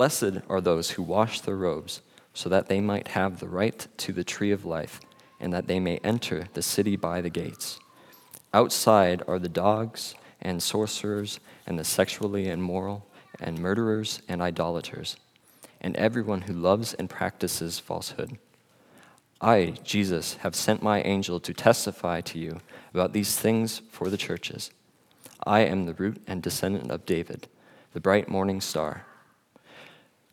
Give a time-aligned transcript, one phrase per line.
[0.00, 2.00] Blessed are those who wash their robes,
[2.32, 4.98] so that they might have the right to the tree of life,
[5.38, 7.78] and that they may enter the city by the gates.
[8.54, 13.04] Outside are the dogs and sorcerers, and the sexually immoral,
[13.38, 15.18] and murderers and idolaters,
[15.82, 18.38] and everyone who loves and practices falsehood.
[19.38, 22.60] I, Jesus, have sent my angel to testify to you
[22.94, 24.70] about these things for the churches.
[25.44, 27.48] I am the root and descendant of David,
[27.92, 29.04] the bright morning star.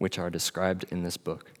[0.00, 1.52] which are described in this book.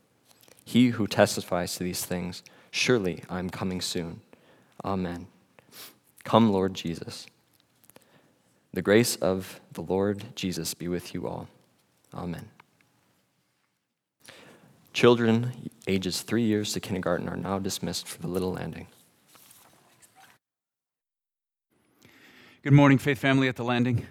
[0.64, 4.22] He who testifies to these things, surely I am coming soon.
[4.82, 5.26] Amen.
[6.24, 7.26] Come, Lord Jesus.
[8.72, 11.48] The grace of the Lord Jesus be with you all.
[12.14, 12.48] Amen.
[14.94, 15.52] Children
[15.86, 18.86] ages three years to kindergarten are now dismissed for the little landing.
[22.62, 24.06] Good morning, Faith Family at the Landing.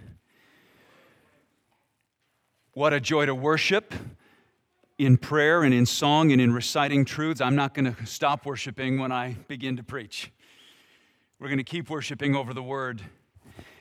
[2.74, 3.92] What a joy to worship
[5.00, 7.40] in prayer and in song and in reciting truths.
[7.40, 10.30] I'm not going to stop worshiping when I begin to preach.
[11.40, 13.02] We're going to keep worshiping over the word.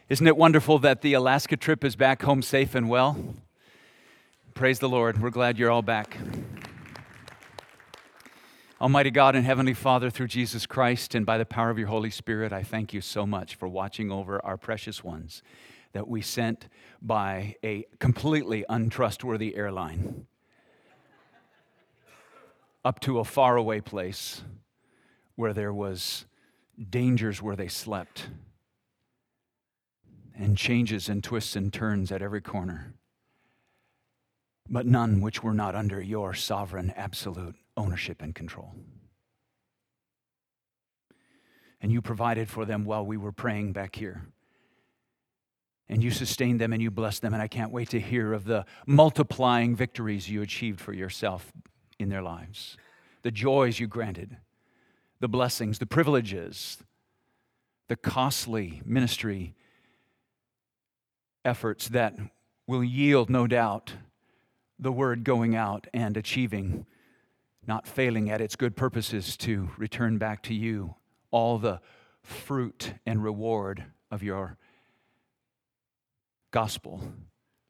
[0.08, 3.34] Isn't it wonderful that the Alaska trip is back home safe and well?
[4.55, 5.20] Praise the Lord.
[5.20, 6.16] We're glad you're all back.
[8.80, 12.10] Almighty God and Heavenly Father, through Jesus Christ and by the power of your Holy
[12.10, 15.42] Spirit, I thank you so much for watching over our precious ones
[15.94, 16.69] that we sent
[17.03, 20.28] by a completely untrustworthy airline
[22.84, 24.42] up to a faraway place
[25.34, 26.26] where there was
[26.90, 28.28] dangers where they slept
[30.36, 32.94] and changes and twists and turns at every corner
[34.69, 38.75] but none which were not under your sovereign absolute ownership and control.
[41.80, 44.26] And you provided for them while we were praying back here.
[45.88, 47.32] And you sustained them and you blessed them.
[47.32, 51.53] And I can't wait to hear of the multiplying victories you achieved for yourself
[51.98, 52.76] in their lives,
[53.22, 54.36] the joys you granted,
[55.20, 56.78] the blessings, the privileges,
[57.88, 59.54] the costly ministry
[61.44, 62.14] efforts that
[62.66, 63.94] will yield, no doubt,
[64.78, 66.86] the word going out and achieving,
[67.66, 70.94] not failing at its good purposes to return back to you
[71.30, 71.80] all the
[72.22, 74.56] fruit and reward of your
[76.50, 77.03] gospel.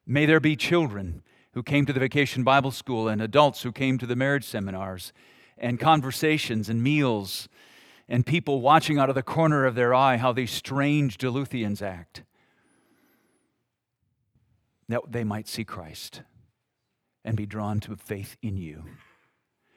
[0.06, 1.22] May there be children
[1.59, 5.13] who came to the vacation Bible school and adults who came to the marriage seminars
[5.59, 7.49] and conversations and meals
[8.09, 12.23] and people watching out of the corner of their eye how these strange Duluthians act.
[14.89, 16.23] That they might see Christ
[17.25, 18.85] and be drawn to faith in you.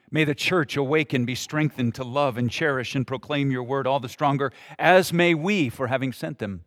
[0.08, 3.98] May the church awaken, be strengthened to love and cherish and proclaim your word all
[3.98, 6.62] the stronger, as may we for having sent them.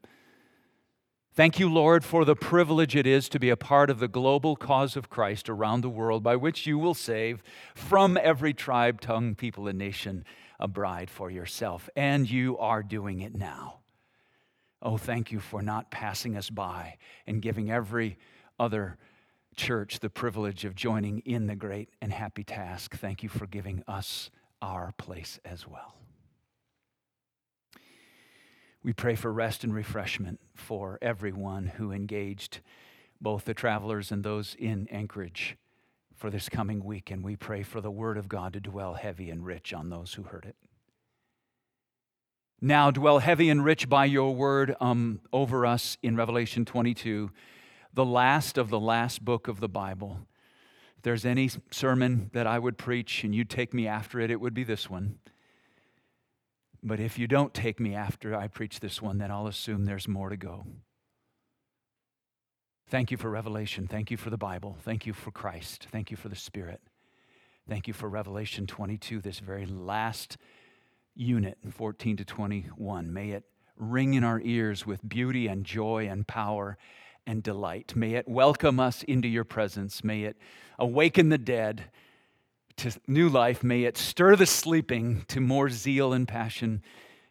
[1.36, 4.56] Thank you, Lord, for the privilege it is to be a part of the global
[4.56, 7.44] cause of Christ around the world, by which you will save
[7.76, 10.24] from every tribe, tongue, people, and nation
[10.62, 11.90] a bride for yourself.
[11.94, 13.80] And you are doing it now.
[14.82, 16.96] Oh, thank you for not passing us by
[17.28, 18.18] and giving every
[18.58, 18.98] other
[19.58, 22.96] church the privilege of joining in the great and happy task.
[22.96, 24.30] Thank you for giving us
[24.62, 25.96] our place as well.
[28.86, 32.60] We pray for rest and refreshment for everyone who engaged,
[33.20, 35.58] both the travelers and those in Anchorage,
[36.14, 37.10] for this coming week.
[37.10, 40.14] And we pray for the Word of God to dwell heavy and rich on those
[40.14, 40.56] who heard it.
[42.62, 47.32] Now, dwell heavy and rich by your word um, over us in Revelation 22
[47.92, 50.20] the last of the last book of the Bible.
[50.98, 54.40] If there's any sermon that I would preach and you'd take me after it, it
[54.40, 55.18] would be this one.
[56.88, 60.08] But if you don't take me after I preach this one, then I'll assume there's
[60.08, 60.68] more to go.
[62.88, 63.88] Thank you for revelation.
[63.88, 64.78] Thank you for the Bible.
[64.84, 65.88] Thank you for Christ.
[65.92, 66.82] Thank you for the Spirit.
[67.68, 70.38] Thank you for Revelation 22, this very last
[71.16, 73.12] unit, 14 to 21.
[73.12, 73.46] May it
[73.76, 76.78] ring in our ears with beauty and joy and power
[77.26, 77.96] and delight.
[77.96, 80.04] May it welcome us into your presence.
[80.04, 80.38] May it
[80.78, 81.86] awaken the dead
[82.78, 83.64] to new life.
[83.64, 86.82] May it stir the sleeping to more zeal and passion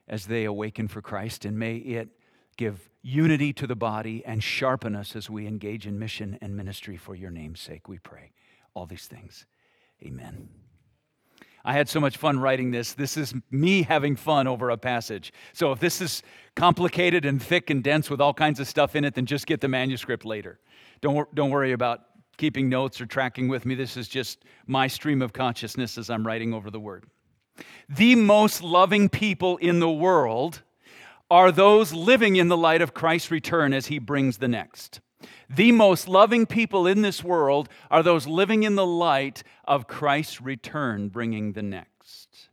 [0.08, 1.44] as they awaken for Christ.
[1.44, 2.08] And may it
[2.56, 6.96] give unity to the body and sharpen us as we engage in mission and ministry
[6.96, 8.32] for your name's sake, we pray.
[8.74, 9.46] all these things.
[10.02, 10.48] Amen.
[11.64, 12.92] I had so much fun writing this.
[12.92, 15.32] This is me having fun over a passage.
[15.52, 16.22] So if this is
[16.56, 19.60] complicated and thick and dense with all kinds of stuff in it, then just get
[19.60, 20.58] the manuscript later.
[21.00, 22.00] Don't, don't worry about
[22.36, 23.74] keeping notes or tracking with me.
[23.74, 27.04] This is just my stream of consciousness as I'm writing over the word.
[27.88, 30.62] The most loving people in the world
[31.30, 35.00] are those living in the light of Christ's return as he brings the next.
[35.48, 40.40] The most loving people in this world are those living in the light of Christ's
[40.40, 42.48] return, bringing the next.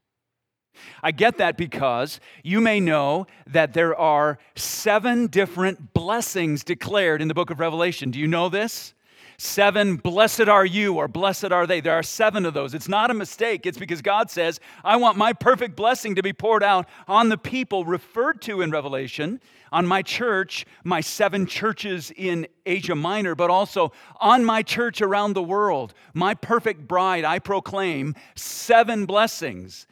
[1.04, 7.28] I get that because you may know that there are seven different blessings declared in
[7.28, 8.12] the book of Revelation.
[8.12, 8.94] Do you know this?
[9.44, 11.82] Seven, blessed are you, or blessed are they.
[11.82, 12.76] There are seven of those.
[12.76, 13.66] It's not a mistake.
[13.66, 17.40] It's because God says, I want my perfect blessing to be poured out on the
[17.40, 19.42] people referred to in Revelation,
[19.72, 25.34] on my church, my seven churches in Asia Minor, but also on my church around
[25.34, 25.96] the world.
[26.14, 29.88] My perfect bride, I proclaim seven blessings.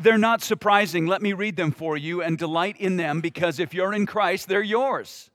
[0.00, 1.06] They're not surprising.
[1.06, 4.48] Let me read them for you and delight in them because if you're in Christ,
[4.48, 5.30] they're yours.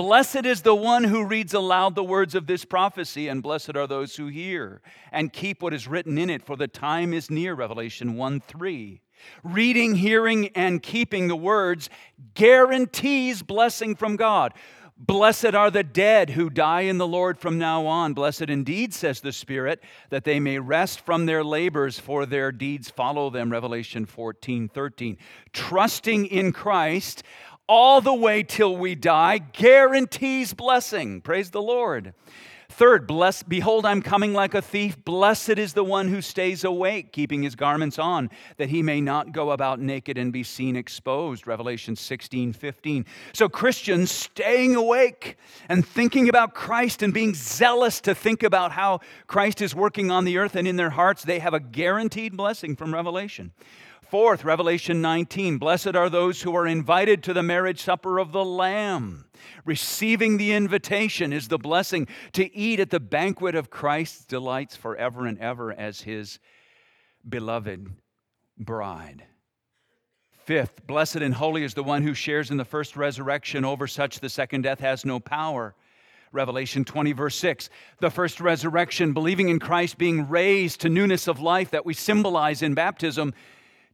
[0.00, 3.86] Blessed is the one who reads aloud the words of this prophecy, and blessed are
[3.86, 4.80] those who hear
[5.12, 7.54] and keep what is written in it, for the time is near.
[7.54, 9.02] Revelation 1 3.
[9.44, 11.90] Reading, hearing, and keeping the words
[12.32, 14.54] guarantees blessing from God.
[15.02, 18.12] Blessed are the dead who die in the Lord from now on.
[18.12, 22.90] Blessed indeed, says the Spirit, that they may rest from their labors, for their deeds
[22.90, 23.50] follow them.
[23.50, 25.16] Revelation 14 13.
[25.54, 27.22] Trusting in Christ
[27.70, 31.20] all the way till we die guarantees blessing.
[31.20, 32.12] Praise the Lord.
[32.68, 35.04] Third, bless, behold, I'm coming like a thief.
[35.04, 39.32] Blessed is the one who stays awake, keeping his garments on, that he may not
[39.32, 41.46] go about naked and be seen exposed.
[41.46, 43.06] Revelation 16, 15.
[43.34, 45.36] So, Christians staying awake
[45.68, 50.24] and thinking about Christ and being zealous to think about how Christ is working on
[50.24, 53.52] the earth and in their hearts, they have a guaranteed blessing from Revelation.
[54.10, 58.44] Fourth, Revelation 19 Blessed are those who are invited to the marriage supper of the
[58.44, 59.26] Lamb.
[59.64, 65.26] Receiving the invitation is the blessing to eat at the banquet of Christ's delights forever
[65.26, 66.40] and ever as his
[67.28, 67.86] beloved
[68.58, 69.22] bride.
[70.44, 73.64] Fifth, blessed and holy is the one who shares in the first resurrection.
[73.64, 75.76] Over such, the second death has no power.
[76.32, 77.70] Revelation 20, verse 6.
[78.00, 82.62] The first resurrection, believing in Christ, being raised to newness of life that we symbolize
[82.62, 83.34] in baptism,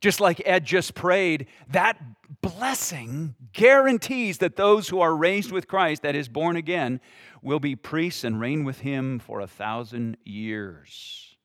[0.01, 1.99] just like Ed just prayed, that
[2.41, 7.01] blessing guarantees that those who are raised with Christ, that is, born again,
[7.43, 11.36] will be priests and reign with him for a thousand years.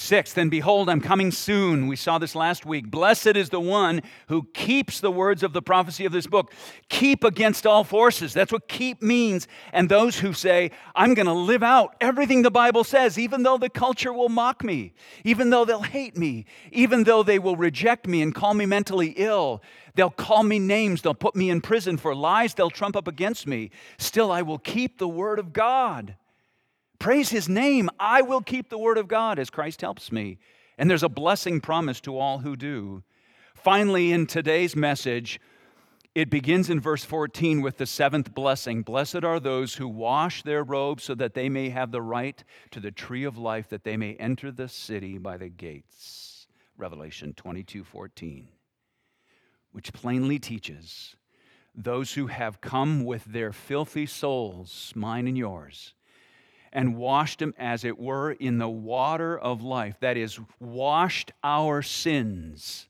[0.00, 1.86] Sixth, and behold, I'm coming soon.
[1.86, 2.90] We saw this last week.
[2.90, 6.54] Blessed is the one who keeps the words of the prophecy of this book.
[6.88, 8.32] Keep against all forces.
[8.32, 9.46] That's what keep means.
[9.74, 13.58] And those who say, I'm going to live out everything the Bible says, even though
[13.58, 18.08] the culture will mock me, even though they'll hate me, even though they will reject
[18.08, 19.62] me and call me mentally ill.
[19.96, 21.02] They'll call me names.
[21.02, 23.70] They'll put me in prison for lies they'll trump up against me.
[23.98, 26.16] Still, I will keep the word of God.
[27.00, 27.88] Praise his name.
[27.98, 30.38] I will keep the word of God as Christ helps me.
[30.76, 33.02] And there's a blessing promised to all who do.
[33.54, 35.40] Finally, in today's message,
[36.14, 40.62] it begins in verse 14 with the seventh blessing Blessed are those who wash their
[40.62, 43.96] robes so that they may have the right to the tree of life, that they
[43.96, 46.46] may enter the city by the gates.
[46.76, 48.48] Revelation 22 14,
[49.72, 51.16] which plainly teaches
[51.74, 55.94] those who have come with their filthy souls, mine and yours,
[56.72, 59.96] and washed him, as it were, in the water of life.
[60.00, 62.88] That is, washed our sins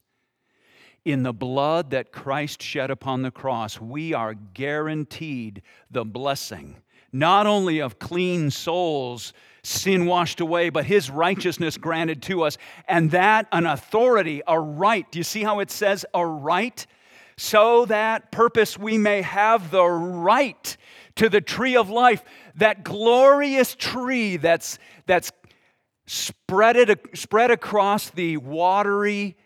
[1.05, 3.81] in the blood that Christ shed upon the cross.
[3.81, 6.77] We are guaranteed the blessing,
[7.13, 9.33] not only of clean souls,
[9.63, 12.59] sin washed away, but his righteousness granted to us.
[12.87, 15.11] And that an authority, a right.
[15.11, 16.87] Do you see how it says a right?
[17.37, 20.77] So that purpose we may have the right
[21.17, 22.23] to the tree of life
[22.61, 25.33] that glorious tree that's, that's
[26.07, 29.37] spread, it, spread across the watery,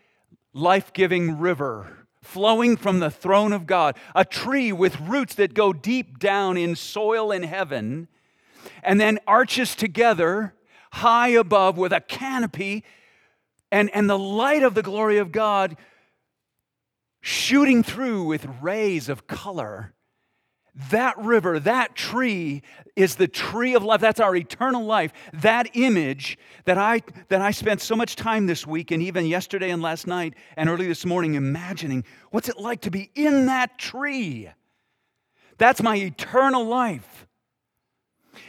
[0.52, 5.72] life giving river flowing from the throne of God, a tree with roots that go
[5.72, 8.08] deep down in soil in heaven,
[8.82, 10.54] and then arches together
[10.90, 12.82] high above with a canopy
[13.70, 15.76] and, and the light of the glory of God
[17.20, 19.93] shooting through with rays of color
[20.90, 22.62] that river, that tree
[22.96, 24.00] is the tree of life.
[24.00, 25.12] That's our eternal life.
[25.32, 29.70] That image that I that I spent so much time this week and even yesterday
[29.70, 33.78] and last night and early this morning imagining what's it like to be in that
[33.78, 34.48] tree.
[35.58, 37.26] That's my eternal life.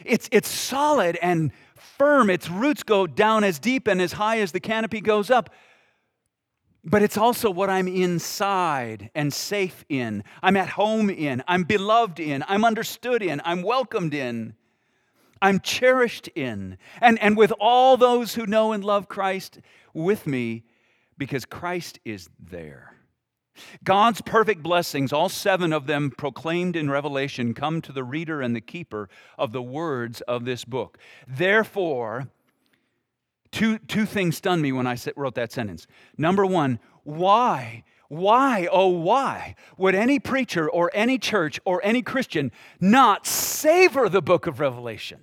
[0.04, 4.52] It's it's solid and firm, its roots go down as deep and as high as
[4.52, 5.50] the canopy goes up.
[6.88, 10.24] But it's also what I'm inside and safe in.
[10.44, 11.44] I'm at home in.
[11.48, 12.44] I'm beloved in.
[12.48, 13.42] I'm understood in.
[13.44, 14.54] I'm welcomed in.
[15.42, 16.78] I'm cherished in.
[17.02, 19.60] And, and with all those who know and love Christ
[19.94, 20.64] with me,
[21.18, 22.94] because Christ is there.
[23.84, 28.56] God's perfect blessings, all seven of them proclaimed in Revelation, come to the reader and
[28.56, 30.98] the keeper of the words of this book.
[31.28, 32.28] Therefore,
[33.56, 35.88] two, two things stunned me when I wrote that sentence.
[36.18, 37.86] Number one, why?
[38.10, 44.22] Why, oh, why would any preacher or any church or any Christian not savor the
[44.22, 45.22] book of Revelation?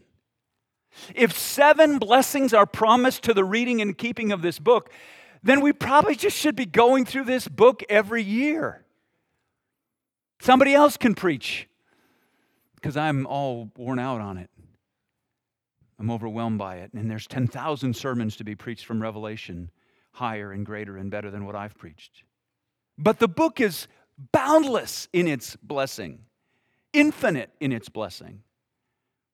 [1.15, 4.91] If seven blessings are promised to the reading and keeping of this book,
[5.43, 8.85] then we probably just should be going through this book every year.
[10.41, 11.69] Somebody else can preach
[12.77, 14.51] because I'm all worn out on it.
[16.02, 16.92] I'm overwhelmed by it.
[16.94, 19.71] And there's 10,000 sermons to be preached from Revelation,
[20.11, 22.25] higher and greater and better than what I've preached.
[22.99, 23.87] But the book is
[24.32, 26.25] boundless in its blessing,
[26.92, 28.42] infinite in its blessing.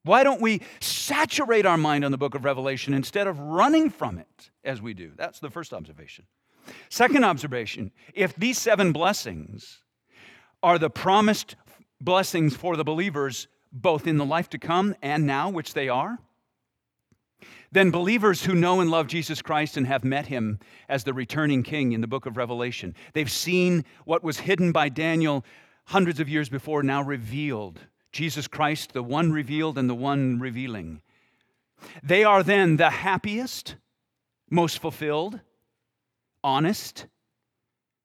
[0.04, 4.18] Why don't we saturate our mind on the book of Revelation instead of running from
[4.18, 5.12] it as we do?
[5.16, 6.26] That's the first observation.
[6.90, 9.78] Second observation if these seven blessings
[10.62, 11.56] are the promised
[11.98, 16.18] blessings for the believers both in the life to come and now, which they are,
[17.70, 21.62] then believers who know and love Jesus Christ and have met him as the returning
[21.62, 25.44] king in the book of Revelation, they've seen what was hidden by Daniel
[25.86, 27.80] hundreds of years before now revealed
[28.12, 31.02] Jesus Christ, the one revealed and the one revealing.
[32.02, 33.76] They are then the happiest,
[34.50, 35.40] most fulfilled,
[36.42, 37.06] honest,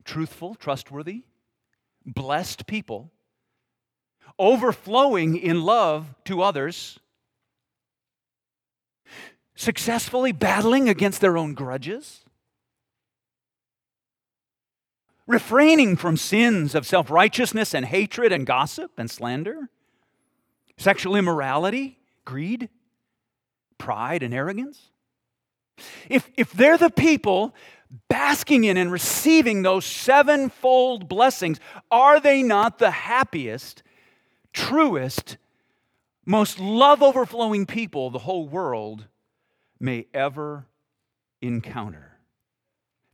[0.03, 1.23] truthful, trustworthy,
[2.05, 3.11] blessed people,
[4.37, 6.99] overflowing in love to others,
[9.55, 12.21] successfully battling against their own grudges,
[15.27, 19.69] refraining from sins of self righteousness and hatred and gossip and slander?
[20.77, 22.69] Sexual immorality, greed,
[23.77, 24.89] pride, and arrogance.
[26.09, 27.53] If, if they're the people
[28.09, 31.59] basking in and receiving those sevenfold blessings,
[31.91, 33.83] are they not the happiest,
[34.51, 35.37] truest,
[36.25, 39.05] most love overflowing people the whole world
[39.79, 40.67] may ever
[41.41, 42.17] encounter?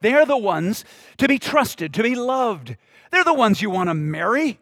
[0.02, 0.86] They are the ones
[1.18, 2.78] to be trusted, to be loved.
[3.12, 4.60] They're the ones you want to marry.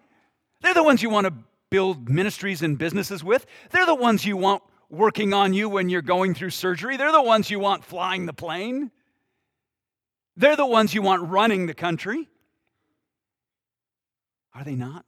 [0.61, 1.33] They're the ones you want to
[1.69, 3.45] build ministries and businesses with.
[3.71, 6.97] They're the ones you want working on you when you're going through surgery.
[6.97, 8.91] They're the ones you want flying the plane.
[10.35, 12.29] They're the ones you want running the country.
[14.53, 15.05] Are they not?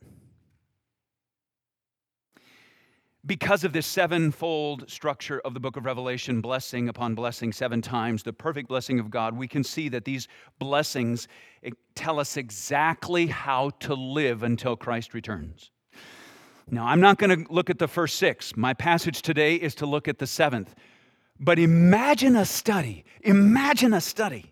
[3.29, 8.23] Because of this sevenfold structure of the book of Revelation, blessing upon blessing seven times,
[8.23, 11.27] the perfect blessing of God, we can see that these blessings
[11.63, 15.69] eh, tell us exactly how to live until Christ returns.
[16.71, 18.57] Now, I'm not going to look at the first six.
[18.57, 20.73] My passage today is to look at the seventh.
[21.39, 23.05] But imagine a study.
[23.21, 24.51] Imagine a study.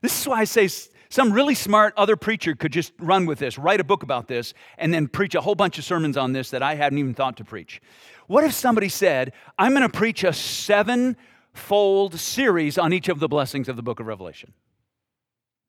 [0.00, 0.70] This is why I say
[1.08, 4.54] some really smart other preacher could just run with this, write a book about this,
[4.78, 7.36] and then preach a whole bunch of sermons on this that I hadn't even thought
[7.36, 7.80] to preach.
[8.26, 13.28] What if somebody said, I'm going to preach a seven-fold series on each of the
[13.28, 14.52] blessings of the book of Revelation?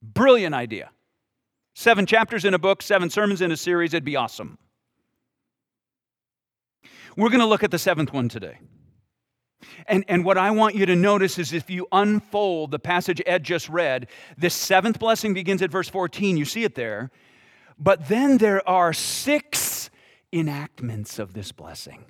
[0.02, 0.90] Brilliant idea.
[1.74, 4.58] Seven chapters in a book, seven sermons in a series, it'd be awesome.
[7.16, 8.58] We're going to look at the seventh one today.
[9.86, 13.42] And, and what I want you to notice is if you unfold the passage Ed
[13.42, 16.36] just read, this seventh blessing begins at verse 14.
[16.36, 17.10] You see it there.
[17.78, 19.90] But then there are six
[20.32, 22.04] enactments of this blessing.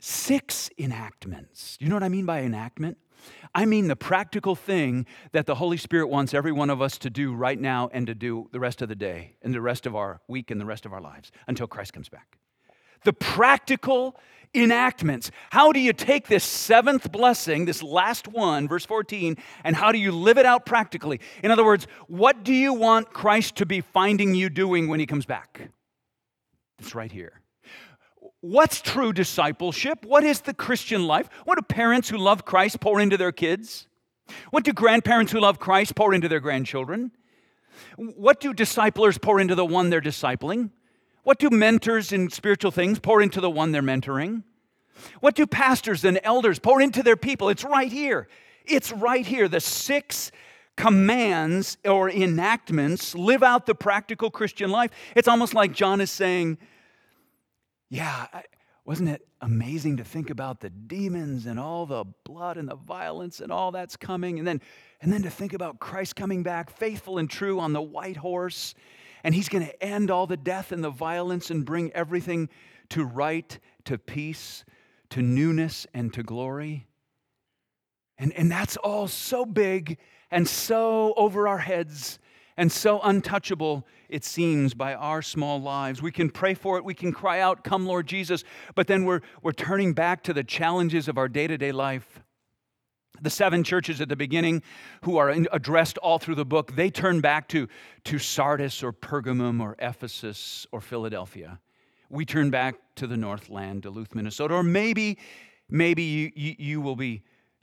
[0.00, 1.76] Six enactments.
[1.80, 2.98] You know what I mean by enactment?
[3.54, 7.10] I mean the practical thing that the Holy Spirit wants every one of us to
[7.10, 9.96] do right now and to do the rest of the day and the rest of
[9.96, 12.38] our week and the rest of our lives until Christ comes back
[13.06, 14.16] the practical
[14.54, 15.30] enactments.
[15.50, 19.98] How do you take this seventh blessing, this last one, verse 14, and how do
[19.98, 21.20] you live it out practically?
[21.42, 25.06] In other words, what do you want Christ to be finding you doing when he
[25.06, 25.70] comes back?
[26.78, 27.40] It's right here.
[28.40, 30.04] What's true discipleship?
[30.04, 31.28] What is the Christian life?
[31.44, 33.88] What do parents who love Christ pour into their kids?
[34.50, 37.12] What do grandparents who love Christ pour into their grandchildren?
[37.96, 40.70] What do disciplers pour into the one they're discipling?
[41.26, 44.44] What do mentors in spiritual things pour into the one they're mentoring?
[45.18, 47.48] What do pastors and elders pour into their people?
[47.48, 48.28] It's right here.
[48.64, 49.48] It's right here.
[49.48, 50.30] The six
[50.76, 54.92] commands or enactments live out the practical Christian life.
[55.16, 56.58] It's almost like John is saying,
[57.88, 58.28] Yeah,
[58.84, 63.40] Wasn't it amazing to think about the demons and all the blood and the violence
[63.40, 64.38] and all that's coming?
[64.38, 64.60] And then,
[65.00, 68.76] and then to think about Christ coming back faithful and true on the white horse,
[69.26, 72.48] and he's going to end all the death and the violence and bring everything
[72.90, 74.64] to right, to peace,
[75.10, 76.86] to newness, and to glory.
[78.18, 79.98] And, and that's all so big
[80.30, 82.20] and so over our heads
[82.56, 86.00] and so untouchable, it seems, by our small lives.
[86.00, 88.44] We can pray for it, we can cry out, Come, Lord Jesus,
[88.76, 92.20] but then we're, we're turning back to the challenges of our day to day life.
[93.20, 94.62] The seven churches at the beginning,
[95.02, 97.68] who are addressed all through the book, they turn back to,
[98.04, 101.60] to Sardis or Pergamum or Ephesus or Philadelphia.
[102.08, 105.18] We turn back to the Northland, Duluth, Minnesota, or maybe,
[105.68, 107.22] maybe you, you, you will be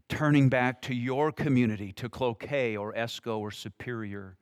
[0.09, 4.37] turning back to your community, to Cloquet or Esko or Superior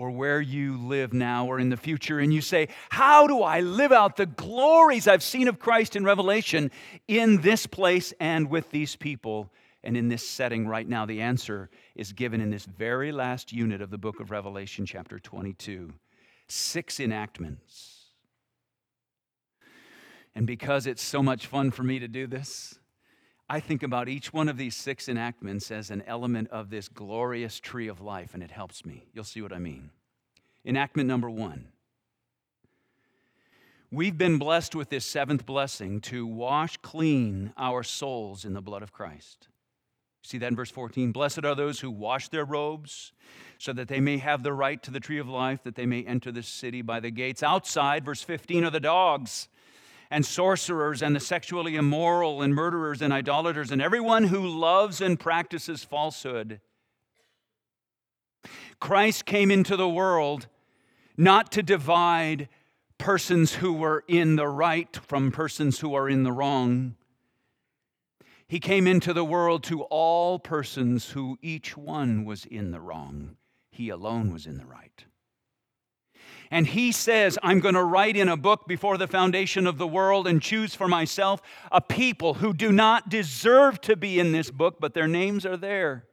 [0.00, 3.60] or where you live now or in the future, and you say, How do I
[3.60, 6.70] live out the glories I've seen of Christ in Revelation
[7.06, 11.06] in this place and with these people and in this setting right now?
[11.06, 15.18] The answer is given in this very last unit of the book of Revelation, chapter
[15.18, 15.92] 22.
[16.48, 18.00] Six enactments.
[20.34, 22.78] And because it's so much fun for me to do this,
[23.48, 27.58] I think about each one of these six enactments as an element of this glorious
[27.58, 29.08] tree of life, and it helps me.
[29.12, 29.90] You'll see what I mean.
[30.64, 31.66] Enactment number one.
[33.90, 38.84] We've been blessed with this seventh blessing to wash clean our souls in the blood
[38.84, 39.48] of Christ.
[40.22, 41.12] See that in verse 14?
[41.12, 43.12] Blessed are those who wash their robes
[43.58, 46.02] so that they may have the right to the tree of life, that they may
[46.02, 47.42] enter the city by the gates.
[47.42, 49.48] Outside, verse 15, are the dogs
[50.10, 55.20] and sorcerers and the sexually immoral and murderers and idolaters and everyone who loves and
[55.20, 56.60] practices falsehood.
[58.80, 60.48] Christ came into the world
[61.16, 62.48] not to divide
[62.98, 66.96] persons who were in the right from persons who are in the wrong.
[68.50, 73.36] He came into the world to all persons who each one was in the wrong.
[73.70, 75.04] He alone was in the right.
[76.50, 79.86] And he says, I'm going to write in a book before the foundation of the
[79.86, 84.50] world and choose for myself a people who do not deserve to be in this
[84.50, 86.06] book, but their names are there.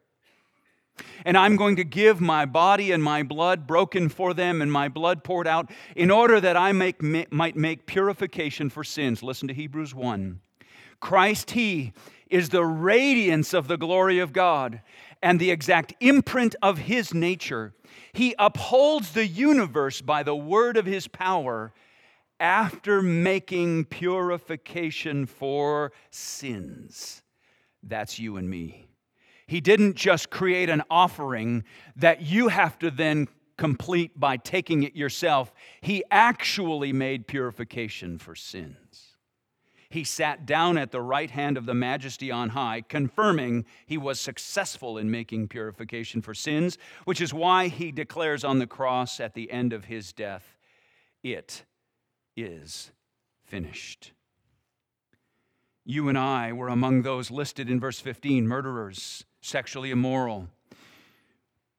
[1.25, 4.89] And I'm going to give my body and my blood broken for them and my
[4.89, 9.23] blood poured out in order that I make, might make purification for sins.
[9.23, 10.39] Listen to Hebrews 1.
[10.99, 11.93] Christ, He,
[12.29, 14.81] is the radiance of the glory of God
[15.21, 17.73] and the exact imprint of His nature
[18.13, 21.71] he upholds the universe by the word of his power
[22.39, 27.21] after making purification for sins.
[27.83, 28.89] That's you and me.
[29.45, 31.63] He didn't just create an offering
[31.95, 38.35] that you have to then complete by taking it yourself, He actually made purification for
[38.35, 39.06] sins
[39.89, 44.19] he sat down at the right hand of the majesty on high, confirming he was
[44.19, 49.33] successful in making purification for sins, which is why he declares on the cross at
[49.33, 50.57] the end of his death,
[51.23, 51.63] It
[52.35, 52.91] is
[53.45, 54.11] finished.
[55.85, 60.49] You and I were among those listed in verse 15 murderers, sexually immoral.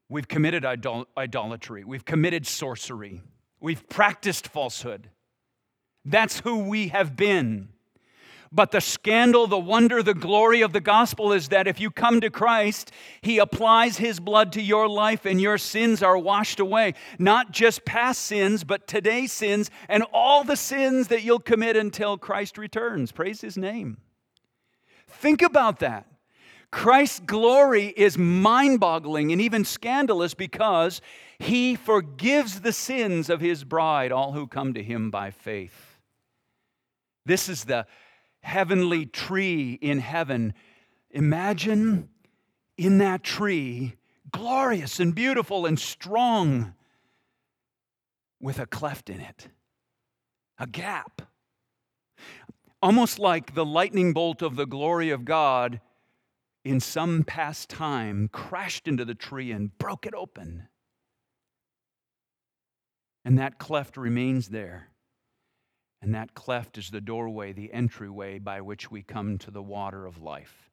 [0.09, 3.21] We've committed idol- idolatry, we've committed sorcery,
[3.61, 5.11] we've practiced falsehood.
[6.05, 7.69] That's who we have been.
[8.51, 12.21] But the scandal, the wonder, the glory of the gospel is that if you come
[12.21, 16.95] to Christ, He applies His blood to your life and your sins are washed away.
[17.19, 22.17] Not just past sins, but today's sins and all the sins that you'll commit until
[22.17, 23.13] Christ returns.
[23.13, 23.99] Praise His name.
[25.09, 26.07] Think about that.
[26.71, 31.01] Christ's glory is mind boggling and even scandalous because
[31.39, 35.99] He forgives the sins of His bride, all who come to Him by faith.
[37.25, 37.87] This is the
[38.43, 40.55] heavenly tree in heaven.
[41.11, 42.09] Imagine
[42.77, 43.97] in that tree,
[44.31, 46.75] glorious and beautiful and strong,
[48.41, 49.49] with a cleft in it,
[50.59, 51.23] a gap.
[52.81, 55.81] Almost like the lightning bolt of the glory of God
[56.65, 60.69] in some past time crashed into the tree and broke it open.
[63.25, 64.91] And that cleft remains there.
[66.01, 70.07] And that cleft is the doorway, the entryway by which we come to the water
[70.07, 70.71] of life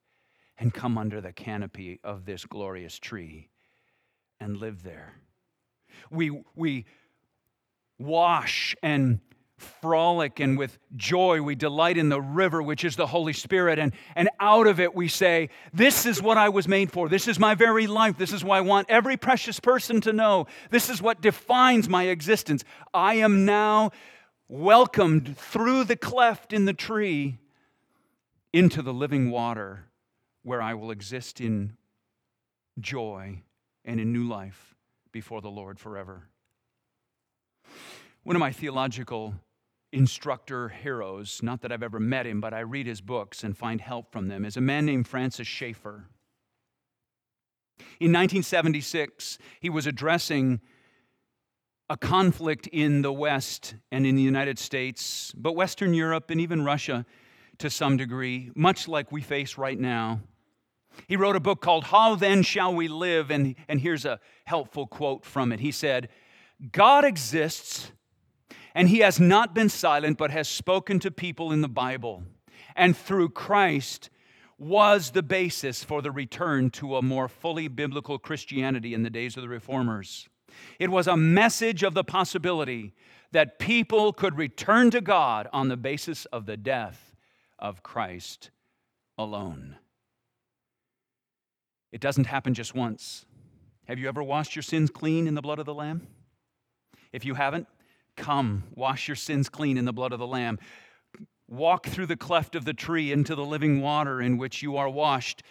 [0.57, 3.49] and come under the canopy of this glorious tree
[4.39, 5.15] and live there.
[6.11, 6.85] We, we
[7.97, 9.19] wash and
[9.57, 13.79] frolic and with joy we delight in the river which is the holy spirit.
[13.79, 17.07] And, and out of it we say this is what i was made for.
[17.07, 18.17] This is my very life.
[18.17, 20.47] This is what i want every precious person to know.
[20.71, 22.65] This is what defines my existence.
[22.93, 23.91] I am now
[24.47, 27.37] welcomed through the cleft in the tree
[28.53, 29.85] into the living water
[30.43, 31.75] where I will exist in
[32.79, 33.41] joy
[33.83, 34.75] and in new life
[35.11, 36.29] before the Lord forever.
[38.23, 39.35] One of my theological
[39.91, 43.79] instructor heroes, not that I've ever met him, but I read his books and find
[43.79, 46.05] help from them, is a man named Francis Schaeffer.
[47.99, 50.59] In 1976, he was addressing
[51.89, 56.65] a conflict in the West and in the United States, but Western Europe and even
[56.65, 57.05] Russia
[57.59, 60.19] to some degree, much like we face right now.
[61.07, 63.29] He wrote a book called How Then Shall We Live?
[63.29, 65.59] And, and here's a helpful quote from it.
[65.59, 66.09] He said,
[66.71, 67.91] God exists,
[68.73, 72.23] and he has not been silent, but has spoken to people in the Bible.
[72.75, 74.09] And through Christ,
[74.57, 79.35] was the basis for the return to a more fully biblical Christianity in the days
[79.35, 80.29] of the reformers.
[80.79, 82.93] It was a message of the possibility
[83.31, 87.15] that people could return to God on the basis of the death
[87.59, 88.51] of Christ
[89.17, 89.77] alone.
[91.91, 93.25] It doesn't happen just once.
[93.87, 96.07] Have you ever washed your sins clean in the blood of the Lamb?
[97.11, 97.67] If you haven't,
[98.17, 100.59] come wash your sins clean in the blood of the Lamb.
[101.47, 104.89] Walk through the cleft of the tree into the living water in which you are
[104.89, 105.43] washed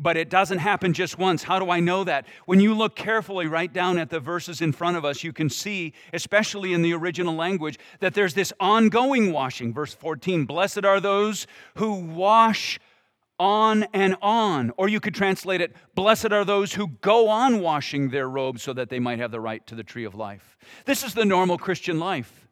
[0.00, 1.42] but it doesn't happen just once.
[1.42, 2.26] How do I know that?
[2.46, 5.50] When you look carefully right down at the verses in front of us, you can
[5.50, 9.72] see, especially in the original language, that there's this ongoing washing.
[9.74, 12.80] Verse 14 Blessed are those who wash
[13.38, 14.72] on and on.
[14.76, 18.72] Or you could translate it Blessed are those who go on washing their robes so
[18.72, 20.56] that they might have the right to the tree of life.
[20.84, 22.49] This is the normal Christian life.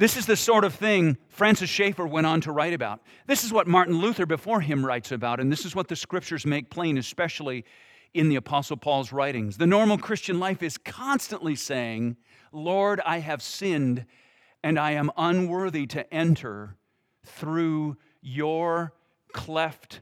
[0.00, 3.02] This is the sort of thing Francis Schaeffer went on to write about.
[3.26, 6.46] This is what Martin Luther before him writes about, and this is what the scriptures
[6.46, 7.66] make plain, especially
[8.14, 9.58] in the Apostle Paul's writings.
[9.58, 12.16] The normal Christian life is constantly saying,
[12.50, 14.06] Lord, I have sinned,
[14.64, 16.78] and I am unworthy to enter
[17.26, 18.94] through your
[19.34, 20.00] cleft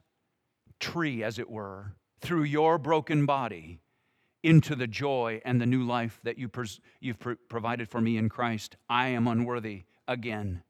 [0.79, 3.81] tree, as it were, through your broken body
[4.45, 8.77] into the joy and the new life that you pr- provided for me in Christ.
[8.89, 10.63] I am unworthy again.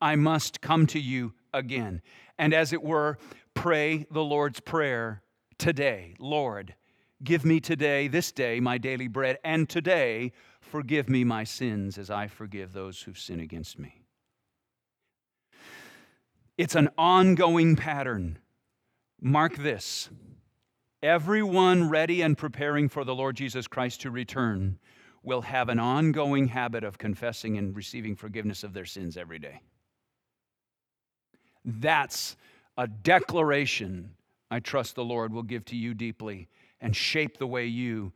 [0.00, 2.02] I must come to you again.
[2.38, 3.18] And as it were,
[3.54, 5.22] pray the Lord's Prayer
[5.58, 6.74] today Lord,
[7.22, 12.10] give me today, this day, my daily bread, and today, forgive me my sins as
[12.10, 14.02] I forgive those who sin against me.
[16.56, 18.38] It's an ongoing pattern.
[19.20, 20.10] Mark this
[21.02, 24.78] everyone ready and preparing for the Lord Jesus Christ to return
[25.24, 29.60] will have an ongoing habit of confessing and receiving forgiveness of their sins every day.
[31.64, 32.36] That's
[32.76, 34.10] a declaration
[34.50, 36.48] I trust the Lord will give to you deeply
[36.80, 38.12] and shape the way you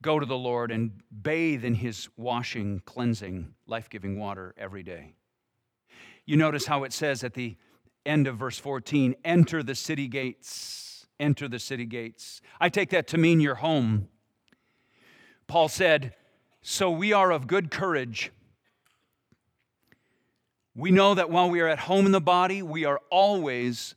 [0.00, 5.14] go to the Lord and bathe in His washing, cleansing, life giving water every day.
[6.24, 7.56] You notice how it says at the
[8.04, 10.86] end of verse 14 enter the city gates
[11.18, 12.40] enter the city gates.
[12.60, 14.08] I take that to mean your home.
[15.46, 16.14] Paul said,
[16.68, 18.32] So we are of good courage.
[20.74, 23.94] We know that while we are at home in the body, we are always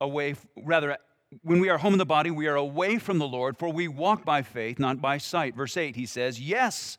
[0.00, 0.98] away, rather,
[1.42, 3.86] when we are home in the body, we are away from the Lord, for we
[3.86, 5.54] walk by faith, not by sight.
[5.54, 6.98] Verse 8, he says, Yes,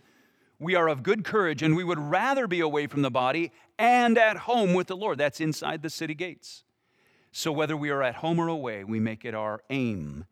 [0.59, 4.17] we are of good courage, and we would rather be away from the body and
[4.17, 5.17] at home with the Lord.
[5.17, 6.63] That's inside the city gates.
[7.33, 10.23] So whether we are at home or away, we make it our aim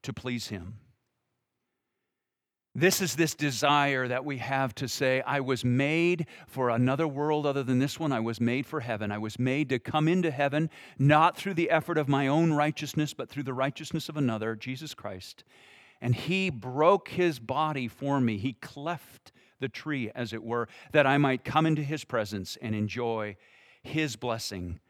[0.00, 0.78] to please Him.
[2.74, 7.44] This is this desire that we have to say, I was made for another world
[7.44, 8.12] other than this one.
[8.12, 9.12] I was made for heaven.
[9.12, 13.12] I was made to come into heaven, not through the effort of my own righteousness,
[13.12, 15.44] but through the righteousness of another, Jesus Christ.
[16.00, 18.38] And He broke His body for me.
[18.38, 22.74] He cleft the tree, as it were, that I might come into His presence and
[22.74, 23.36] enjoy
[23.82, 24.80] His blessing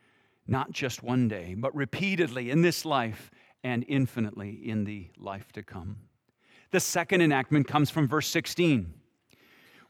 [0.47, 3.31] not just one day, but repeatedly in this life
[3.65, 5.97] and infinitely in the life to come.
[6.73, 8.93] The second enactment comes from verse 16.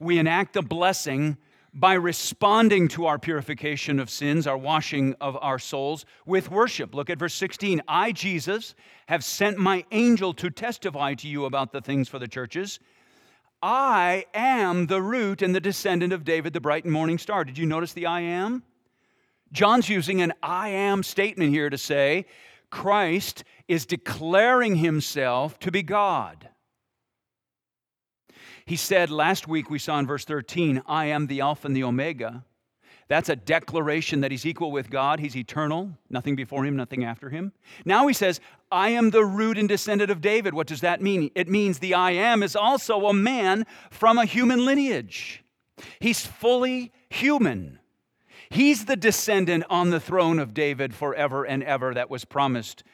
[0.00, 1.36] We enact the blessing
[1.72, 6.92] by responding to our purification of sins, our washing of our souls, with worship.
[6.94, 7.80] Look at verse 16.
[7.86, 8.74] I, Jesus,
[9.06, 12.80] have sent my angel to testify to you about the things for the churches.
[13.62, 17.44] I am the root and the descendant of David, the bright and morning star.
[17.44, 18.64] Did you notice the I am?
[19.52, 22.26] John's using an I am statement here to say
[22.70, 26.48] Christ is declaring himself to be God.
[28.64, 31.84] He said last week, we saw in verse 13, I am the Alpha and the
[31.84, 32.44] Omega.
[33.08, 35.20] That's a declaration that he's equal with God.
[35.20, 37.52] He's eternal, nothing before him, nothing after him.
[37.84, 40.54] Now he says, I am the root and descendant of David.
[40.54, 41.30] What does that mean?
[41.34, 45.44] It means the I am is also a man from a human lineage.
[46.00, 47.80] He's fully human.
[48.48, 52.84] He's the descendant on the throne of David forever and ever that was promised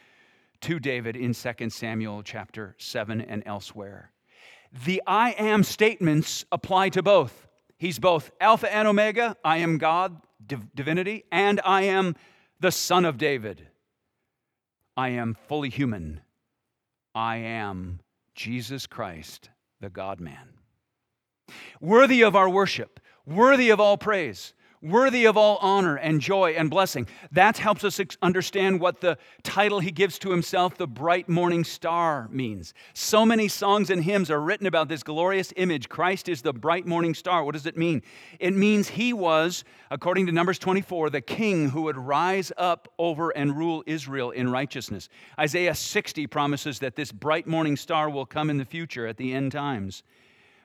[0.61, 4.11] to David in 2 Samuel chapter 7 and elsewhere.
[4.71, 7.47] The I am statements apply to both.
[7.77, 12.15] He's both Alpha and Omega, I am God, div- divinity, and I am
[12.59, 13.67] the Son of David.
[14.97, 16.21] I am fully human.
[17.15, 18.01] I am
[18.35, 20.49] Jesus Christ, the God man.
[21.81, 26.69] Worthy of our worship, worthy of all praise, worthy of all honor and joy and
[26.69, 27.07] blessing.
[27.31, 32.27] That helps us understand what the title he gives to himself, the bright morning star,
[32.31, 32.73] means.
[32.93, 35.89] So many songs and hymns are written about this glorious image.
[35.89, 37.43] Christ is the bright morning star.
[37.43, 38.01] What does it mean?
[38.39, 43.31] It means he was, according to Numbers 24, the king who would rise up over
[43.31, 45.09] and rule Israel in righteousness.
[45.37, 49.33] Isaiah 60 promises that this bright morning star will come in the future at the
[49.33, 50.03] end times.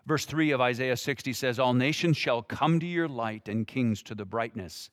[0.07, 4.03] Verse 3 of Isaiah 60 says, All nations shall come to your light, and kings
[4.05, 4.91] to the brightness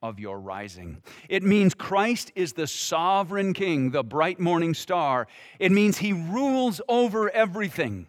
[0.00, 1.02] of your rising.
[1.28, 5.26] It means Christ is the sovereign king, the bright morning star.
[5.58, 8.06] It means he rules over everything.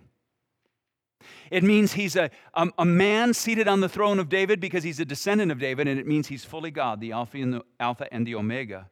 [1.52, 5.00] It means he's a, a, a, man seated on the throne of David because he's
[5.00, 8.12] a descendant of David, and it means he's fully God, the Alpha and the, Alpha
[8.12, 8.90] and the Omega,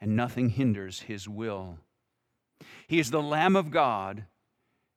[0.00, 1.78] and nothing hinders his will.
[2.86, 4.24] He is the Lamb of God,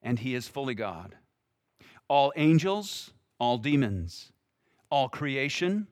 [0.02, 1.16] and he is fully God
[2.08, 4.32] all angels, all demons,
[4.90, 5.88] all creation,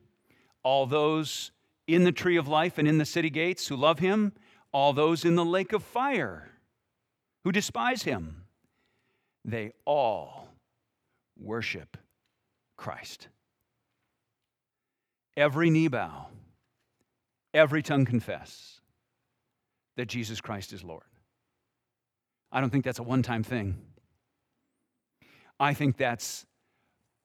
[0.64, 1.52] all those
[1.88, 4.34] in the tree of life and in the city gates who love him,
[4.72, 6.50] all those in the lake of fire
[7.44, 8.44] who despise him,
[9.44, 10.48] they all
[11.38, 11.98] worship
[12.78, 13.28] Christ.
[15.36, 16.28] Every knee bow,
[17.54, 18.80] every tongue confess
[19.98, 21.04] that Jesus Christ is Lord.
[22.52, 23.82] I don't think that's a one time thing.
[25.60, 26.46] I think that's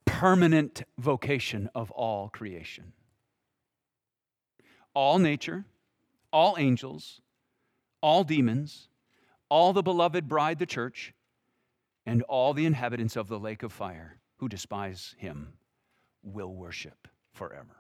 [0.05, 2.93] permanent vocation of all creation.
[4.95, 5.65] All nature,
[6.33, 7.21] all angels,
[8.01, 8.89] all demons,
[9.49, 11.15] all the beloved bride, the church,
[12.07, 15.55] and all the inhabitants of the lake of fire who despise him
[16.23, 17.77] will worship forever.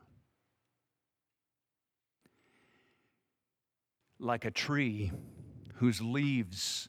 [4.18, 5.12] Like a tree
[5.76, 6.88] whose leaves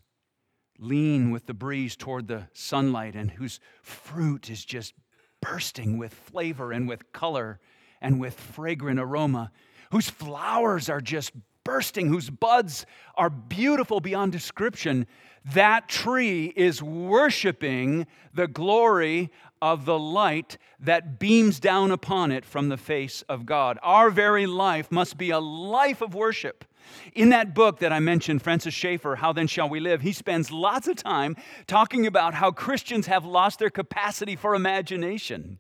[0.79, 4.93] lean with the breeze toward the sunlight and whose fruit is just
[5.41, 7.59] bursting with flavor and with color
[8.01, 9.51] and with fragrant aroma,
[9.91, 15.05] whose flowers are just bursting, whose buds are beautiful beyond description,
[15.45, 19.29] that tree is worshiping the glory
[19.61, 23.77] of the light that beams down upon it from the face of God.
[23.83, 26.65] Our very life must be a life of worship.
[27.13, 30.51] In that book that I mentioned, Francis Schaeffer, How Then Shall We Live, he spends
[30.51, 31.35] lots of time
[31.67, 35.59] talking about how Christians have lost their capacity for imagination.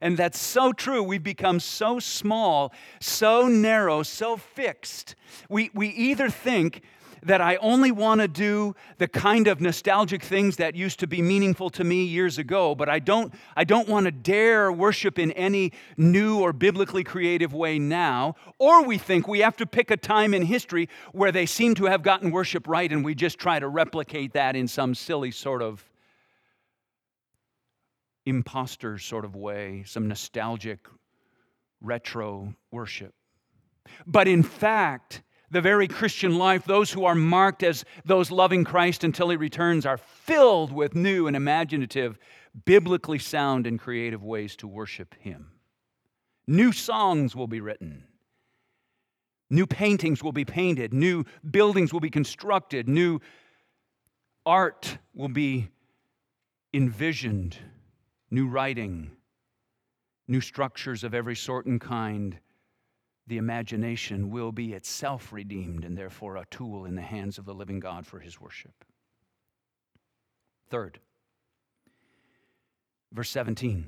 [0.00, 1.02] And that's so true.
[1.02, 5.14] We've become so small, so narrow, so fixed.
[5.48, 6.82] We, we either think
[7.24, 11.22] that I only want to do the kind of nostalgic things that used to be
[11.22, 15.32] meaningful to me years ago, but I don't, I don't want to dare worship in
[15.32, 18.36] any new or biblically creative way now.
[18.58, 21.86] Or we think we have to pick a time in history where they seem to
[21.86, 25.62] have gotten worship right and we just try to replicate that in some silly sort
[25.62, 25.84] of
[28.26, 30.86] imposter sort of way, some nostalgic
[31.80, 33.14] retro worship.
[34.06, 35.22] But in fact,
[35.54, 39.86] the very Christian life, those who are marked as those loving Christ until he returns
[39.86, 42.18] are filled with new and imaginative,
[42.64, 45.52] biblically sound and creative ways to worship him.
[46.48, 48.02] New songs will be written.
[49.48, 50.92] New paintings will be painted.
[50.92, 52.88] New buildings will be constructed.
[52.88, 53.20] New
[54.44, 55.68] art will be
[56.72, 57.56] envisioned.
[58.28, 59.12] New writing.
[60.26, 62.40] New structures of every sort and kind
[63.26, 67.54] the imagination will be itself redeemed and therefore a tool in the hands of the
[67.54, 68.84] living God for his worship.
[70.68, 71.00] Third,
[73.12, 73.86] verse 17.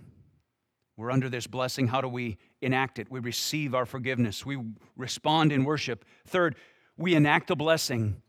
[0.96, 1.88] We're under this blessing.
[1.88, 3.11] How do we enact it?
[3.11, 4.46] We receive our forgiveness.
[4.46, 4.59] We
[4.96, 6.07] respond in worship.
[6.27, 6.57] Third,
[6.96, 8.22] we enact the blessing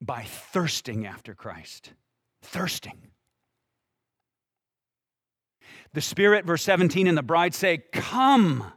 [0.00, 1.92] by thirsting after Christ.
[2.42, 3.08] Thirsting.
[5.94, 8.72] The Spirit, verse 17, and the bride say, Come.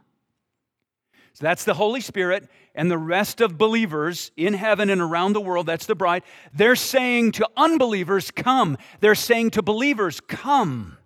[1.34, 5.40] So that's the Holy Spirit and the rest of believers in heaven and around the
[5.40, 5.66] world.
[5.66, 6.22] That's the bride.
[6.52, 8.76] They're saying to unbelievers, Come.
[9.00, 10.98] They're saying to believers, Come.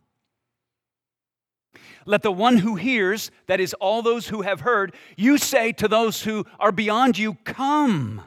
[2.04, 5.88] Let the one who hears, that is, all those who have heard, you say to
[5.88, 8.22] those who are beyond you, Come.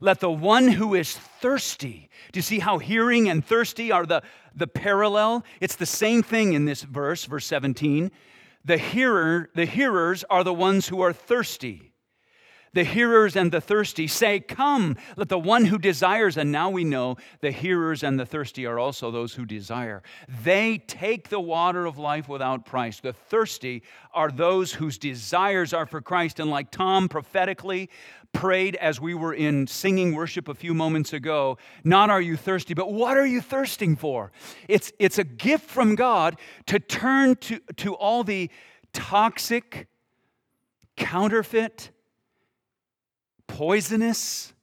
[0.00, 4.22] Let the one who is thirsty, do you see how hearing and thirsty are the,
[4.54, 5.44] the parallel?
[5.60, 8.10] It's the same thing in this verse, verse 17.
[8.64, 11.89] The hearer, the hearers are the ones who are thirsty
[12.72, 16.84] the hearers and the thirsty say, Come, let the one who desires, and now we
[16.84, 20.02] know the hearers and the thirsty are also those who desire.
[20.44, 23.00] They take the water of life without price.
[23.00, 23.82] The thirsty
[24.14, 26.38] are those whose desires are for Christ.
[26.38, 27.90] And like Tom prophetically
[28.32, 32.74] prayed as we were in singing worship a few moments ago, not are you thirsty,
[32.74, 34.30] but what are you thirsting for?
[34.68, 38.50] It's, it's a gift from God to turn to, to all the
[38.92, 39.88] toxic,
[40.96, 41.90] counterfeit,
[43.60, 44.54] poisonous,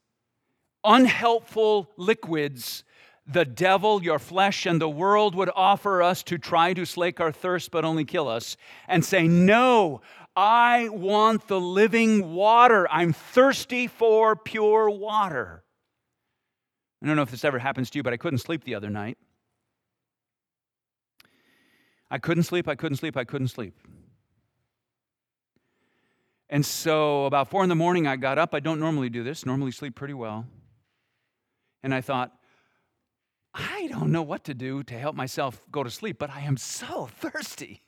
[0.83, 2.83] unhelpful liquids
[3.27, 7.31] the devil, your flesh, and the world would offer us to try to slake our
[7.31, 8.57] thirst but only kill us,
[8.87, 10.01] and say, No,
[10.35, 12.87] I want the living water.
[12.89, 15.63] I'm thirsty for pure water.
[17.03, 18.89] I don't know if this ever happens to you, but I couldn't sleep the other
[18.89, 19.19] night.
[22.09, 23.75] I couldn't sleep, I couldn't sleep, I couldn't sleep.
[26.49, 28.53] And so about four in the morning, I got up.
[28.53, 30.45] I don't normally do this, normally sleep pretty well.
[31.83, 32.31] And I thought,
[33.53, 36.57] I don't know what to do to help myself go to sleep, but I am
[36.57, 37.81] so thirsty.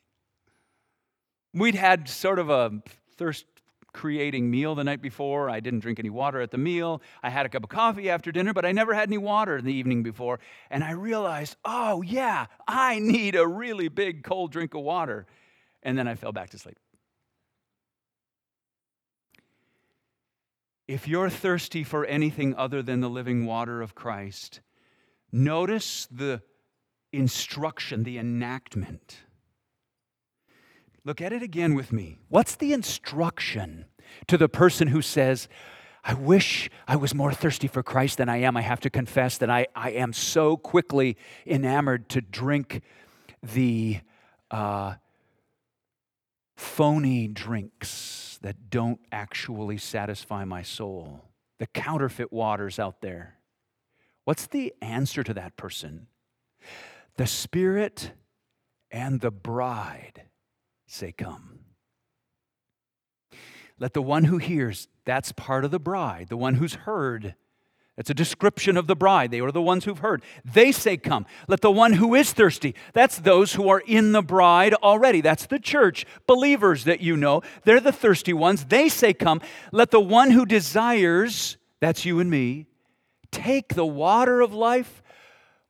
[1.53, 2.81] We'd had sort of a
[3.17, 3.45] thirst
[3.93, 5.49] creating meal the night before.
[5.49, 7.01] I didn't drink any water at the meal.
[7.23, 9.65] I had a cup of coffee after dinner, but I never had any water in
[9.65, 10.39] the evening before.
[10.69, 15.25] And I realized, oh, yeah, I need a really big cold drink of water.
[15.81, 16.77] And then I fell back to sleep.
[20.89, 24.59] If you're thirsty for anything other than the living water of Christ,
[25.31, 26.41] notice the
[27.13, 29.17] instruction, the enactment.
[31.05, 32.17] Look at it again with me.
[32.27, 33.85] What's the instruction
[34.25, 35.47] to the person who says,
[36.03, 38.57] I wish I was more thirsty for Christ than I am.
[38.57, 42.81] I have to confess that I, I am so quickly enamored to drink
[43.43, 43.99] the
[44.49, 44.95] uh,
[46.55, 51.25] phony drinks that don't actually satisfy my soul,
[51.59, 53.35] the counterfeit waters out there.
[54.25, 56.07] What's the answer to that person?
[57.15, 58.11] The Spirit
[58.91, 60.23] and the bride
[60.87, 61.59] say, Come.
[63.79, 67.35] Let the one who hears, that's part of the bride, the one who's heard,
[67.99, 69.29] it's a description of the bride.
[69.29, 70.23] They are the ones who've heard.
[70.45, 71.25] They say, Come.
[71.49, 75.19] Let the one who is thirsty, that's those who are in the bride already.
[75.19, 77.41] That's the church, believers that you know.
[77.65, 78.65] They're the thirsty ones.
[78.65, 79.41] They say, Come.
[79.73, 82.67] Let the one who desires, that's you and me,
[83.31, 85.03] take the water of life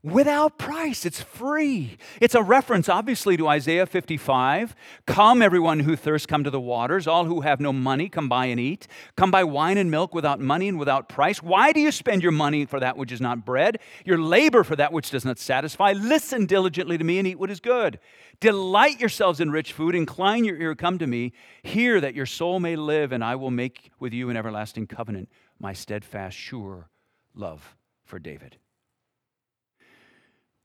[0.02, 1.06] without price.
[1.06, 1.98] It's free.
[2.22, 4.76] It's a reference, obviously, to Isaiah 55.
[5.06, 7.08] Come, everyone who thirsts, come to the waters.
[7.08, 8.88] All who have no money, come buy and eat.
[9.18, 11.44] Come buy wine and milk without money and without price.
[11.44, 14.76] Why do you spend your money for that which is not bread, your labor for
[14.78, 15.94] that which does not satisfy?
[15.94, 18.00] Listen diligently to me and eat what is good.
[18.40, 19.96] Delight yourselves in rich food.
[19.96, 21.34] Incline your ear, come to me.
[21.64, 25.30] Hear that your soul may live, and I will make with you an everlasting covenant,
[25.60, 26.90] my steadfast, sure
[27.36, 28.58] love for David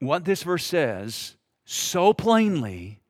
[0.06, 3.00] what this verse says so plainly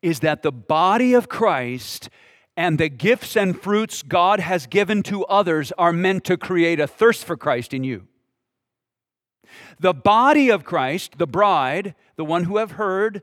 [0.00, 2.08] is that the body of Christ
[2.56, 6.86] and the gifts and fruits God has given to others are meant to create a
[6.86, 8.06] thirst for Christ in you.
[9.78, 13.22] The body of Christ, the bride, the one who have heard,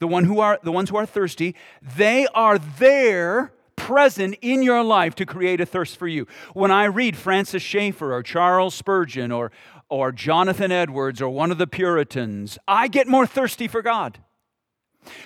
[0.00, 1.54] the one who are the ones who are thirsty,
[1.96, 6.26] they are there present in your life to create a thirst for you.
[6.52, 9.50] When I read Francis Schaeffer or Charles Spurgeon or,
[9.94, 14.18] or Jonathan Edwards or one of the Puritans, I get more thirsty for God.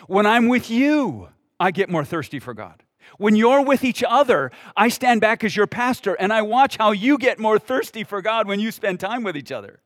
[0.07, 1.29] When I'm with you,
[1.59, 2.83] I get more thirsty for God.
[3.17, 6.93] When you're with each other, I stand back as your pastor and I watch how
[6.93, 9.81] you get more thirsty for God when you spend time with each other.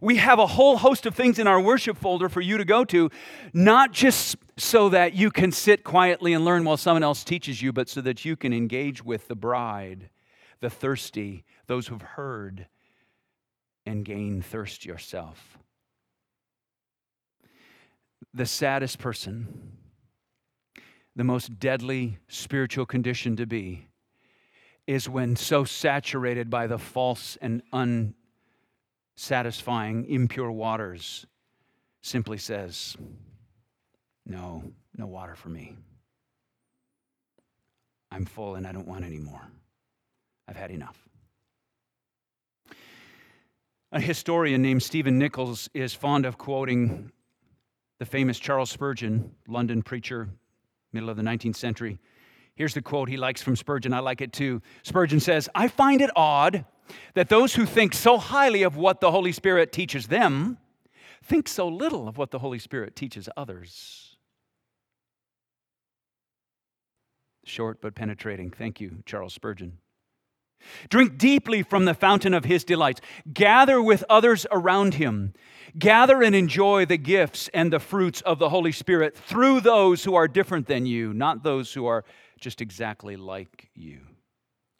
[0.00, 2.84] We have a whole host of things in our worship folder for you to go
[2.86, 3.10] to,
[3.52, 7.72] not just so that you can sit quietly and learn while someone else teaches you,
[7.72, 10.08] but so that you can engage with the bride,
[10.60, 12.66] the thirsty, those who've heard,
[13.86, 15.58] and gain thirst yourself.
[18.32, 19.76] The saddest person,
[21.14, 23.88] the most deadly spiritual condition to be,
[24.86, 27.62] is when so saturated by the false and
[29.16, 31.26] unsatisfying, impure waters
[32.02, 32.96] simply says,
[34.26, 34.62] No,
[34.96, 35.76] no water for me.
[38.10, 39.50] I'm full and I don't want any more.
[40.48, 40.98] I've had enough.
[43.92, 47.12] A historian named Stephen Nichols is fond of quoting
[47.98, 50.28] the famous Charles Spurgeon, London preacher,
[50.92, 51.98] middle of the 19th century.
[52.56, 53.92] Here's the quote he likes from Spurgeon.
[53.92, 54.62] I like it too.
[54.82, 56.64] Spurgeon says, I find it odd
[57.14, 60.58] that those who think so highly of what the Holy Spirit teaches them
[61.24, 64.16] think so little of what the Holy Spirit teaches others.
[67.44, 68.50] Short but penetrating.
[68.50, 69.78] Thank you, Charles Spurgeon.
[70.88, 73.00] Drink deeply from the fountain of his delights.
[73.32, 75.32] Gather with others around him.
[75.78, 80.14] Gather and enjoy the gifts and the fruits of the Holy Spirit through those who
[80.14, 82.04] are different than you, not those who are
[82.38, 84.00] just exactly like you.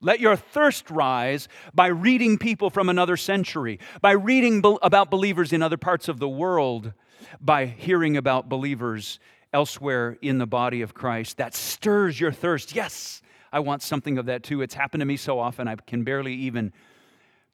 [0.00, 5.62] Let your thirst rise by reading people from another century, by reading about believers in
[5.62, 6.92] other parts of the world,
[7.40, 9.18] by hearing about believers
[9.52, 11.38] elsewhere in the body of Christ.
[11.38, 12.74] That stirs your thirst.
[12.74, 13.22] Yes,
[13.54, 14.62] I want something of that too.
[14.62, 16.72] It's happened to me so often, I can barely even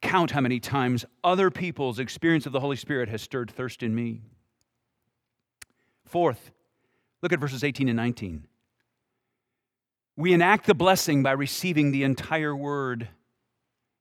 [0.01, 3.95] count how many times other people's experience of the Holy Spirit has stirred thirst in
[3.95, 4.23] me.
[6.07, 6.53] Fourth,
[7.21, 8.47] look at verses 18 and 19.
[10.17, 13.09] We enact the blessing by receiving the entire word.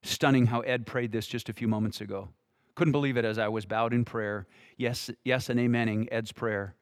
[0.01, 2.29] Stunning how Ed prayed this just a few moments ago.
[2.75, 4.47] Couldn't believe it as I was bowed in prayer.
[4.77, 6.75] Yes, yes, and amening Ed's prayer.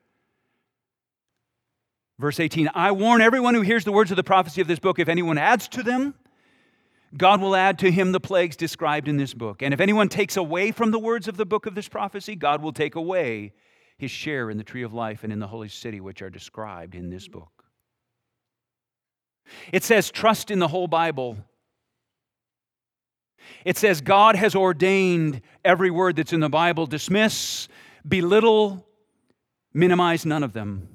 [2.19, 4.99] Verse 18 I warn everyone who hears the words of the prophecy of this book,
[4.99, 6.15] if anyone adds to them,
[7.15, 9.61] God will add to him the plagues described in this book.
[9.61, 12.61] And if anyone takes away from the words of the book of this prophecy, God
[12.61, 13.53] will take away
[13.97, 16.95] his share in the tree of life and in the holy city, which are described
[16.95, 17.63] in this book.
[19.71, 21.37] It says, trust in the whole Bible.
[23.63, 26.85] It says, God has ordained every word that's in the Bible.
[26.85, 27.69] Dismiss,
[28.05, 28.85] belittle,
[29.73, 30.89] minimize none of them.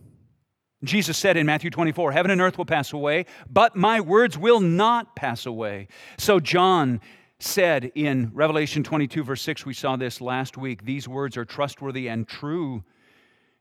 [0.84, 4.60] Jesus said in Matthew 24, Heaven and earth will pass away, but my words will
[4.60, 5.88] not pass away.
[6.18, 7.00] So John
[7.38, 12.08] said in Revelation 22, verse 6, we saw this last week, these words are trustworthy
[12.08, 12.82] and true.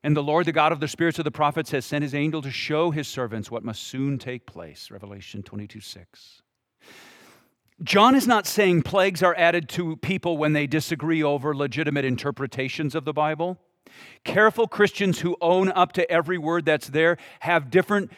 [0.04, 2.42] And the Lord, the God of the spirits of the prophets, has sent his angel
[2.42, 4.90] to show his servants what must soon take place.
[4.90, 6.42] Revelation 22, 6.
[7.84, 12.94] John is not saying plagues are added to people when they disagree over legitimate interpretations
[12.94, 13.58] of the Bible.
[14.24, 18.12] Careful Christians who own up to every word that's there have different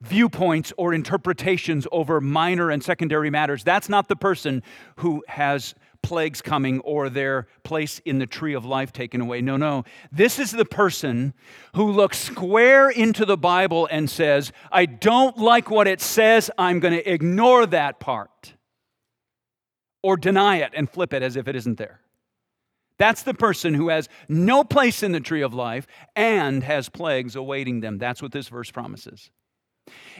[0.00, 3.64] viewpoints or interpretations over minor and secondary matters.
[3.64, 4.62] That's not the person
[4.96, 9.40] who has plagues coming or their place in the tree of life taken away.
[9.40, 9.84] No, no.
[10.12, 11.34] This is the person
[11.74, 16.78] who looks square into the Bible and says, I don't like what it says, I'm
[16.78, 18.54] going to ignore that part.
[20.02, 22.00] Or deny it and flip it as if it isn't there.
[22.98, 25.86] That's the person who has no place in the tree of life
[26.16, 27.98] and has plagues awaiting them.
[27.98, 29.30] That's what this verse promises.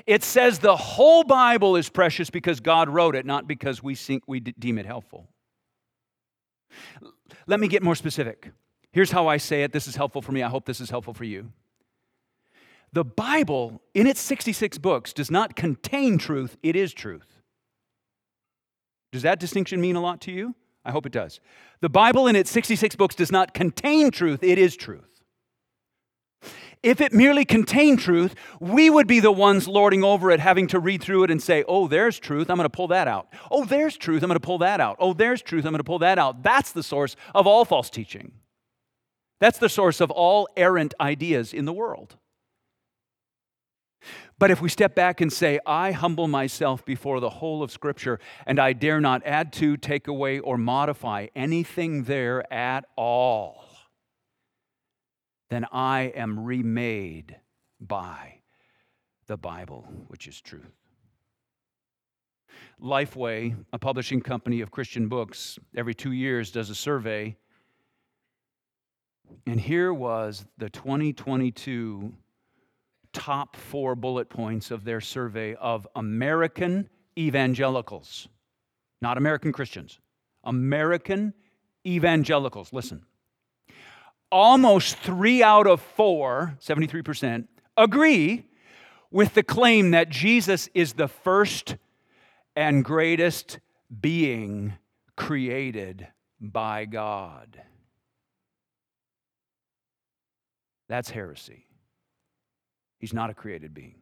[0.07, 4.23] It says the whole Bible is precious because God wrote it, not because we, think
[4.27, 5.29] we deem it helpful.
[7.47, 8.51] Let me get more specific.
[8.93, 9.73] Here's how I say it.
[9.73, 10.43] This is helpful for me.
[10.43, 11.53] I hope this is helpful for you.
[12.93, 17.43] The Bible, in its 66 books, does not contain truth, it is truth.
[19.13, 20.55] Does that distinction mean a lot to you?
[20.89, 21.39] I hope it does.
[21.83, 25.23] The Bible, in its 66 books, does not contain truth, it is truth.
[26.83, 30.79] If it merely contained truth, we would be the ones lording over it, having to
[30.79, 33.29] read through it and say, oh, there's truth, I'm going to pull that out.
[33.51, 34.97] Oh, there's truth, I'm going to pull that out.
[34.99, 36.43] Oh, there's truth, I'm going to pull that out.
[36.43, 38.33] That's the source of all false teaching.
[39.41, 42.17] That's the source of all errant ideas in the world.
[44.39, 48.21] But if we step back and say, I humble myself before the whole of Scripture,
[48.47, 53.65] and I dare not add to, take away, or modify anything there at all,
[55.51, 57.37] then I am remade
[57.81, 58.41] by
[59.27, 60.71] the Bible, which is truth.
[62.81, 67.37] Lifeway, a publishing company of Christian books, every two years does a survey.
[69.47, 72.13] And here was the 2022
[73.19, 76.89] top four bullet points of their survey of American
[77.19, 78.29] evangelicals,
[79.03, 79.99] not American Christians,
[80.45, 81.35] American
[81.85, 82.73] evangelicals.
[82.73, 83.03] Listen.
[84.31, 88.47] Almost three out of four, 73%, agree
[89.11, 91.77] with the claim that Jesus is the first
[92.55, 93.59] and greatest
[94.01, 94.75] being
[95.17, 96.07] created
[96.41, 97.61] by God.
[100.89, 101.68] That's heresy.
[102.99, 103.97] He's not a created being.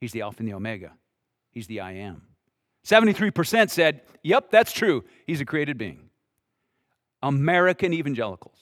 [0.00, 0.92] He's the Alpha and the Omega.
[1.50, 2.22] He's the I am.
[2.86, 5.04] 73% said, Yep, that's true.
[5.26, 6.10] He's a created being.
[7.22, 8.56] American evangelicals.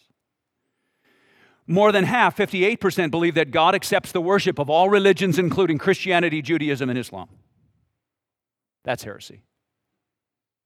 [1.66, 6.40] More than half, 58%, believe that God accepts the worship of all religions, including Christianity,
[6.40, 7.28] Judaism, and Islam.
[8.84, 9.42] That's heresy.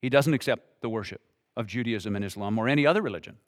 [0.02, 1.22] He doesn't accept the worship
[1.56, 3.38] of Judaism and Islam or any other religion.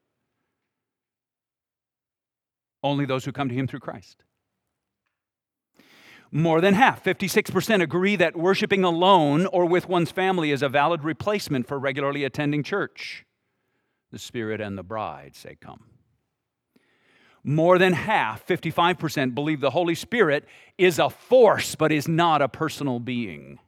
[2.83, 4.24] Only those who come to him through Christ.
[6.35, 11.05] More than half, 56%, agree that worshiping alone or with one's family is a valid
[11.05, 13.26] replacement for regularly attending church.
[14.11, 15.85] The Spirit and the bride say, Come.
[17.45, 20.47] More than half, 55%, believe the Holy Spirit
[20.78, 23.59] is a force but is not a personal being.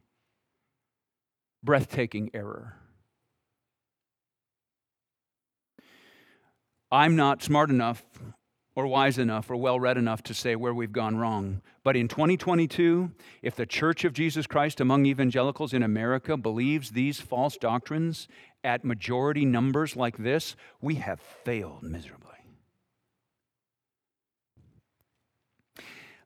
[1.62, 2.76] Breathtaking error.
[6.90, 8.02] I'm not smart enough
[8.76, 11.62] or wise enough or well read enough to say where we've gone wrong.
[11.82, 13.12] But in 2022,
[13.42, 18.28] if the Church of Jesus Christ among evangelicals in America believes these false doctrines
[18.64, 22.30] at majority numbers like this, we have failed miserably.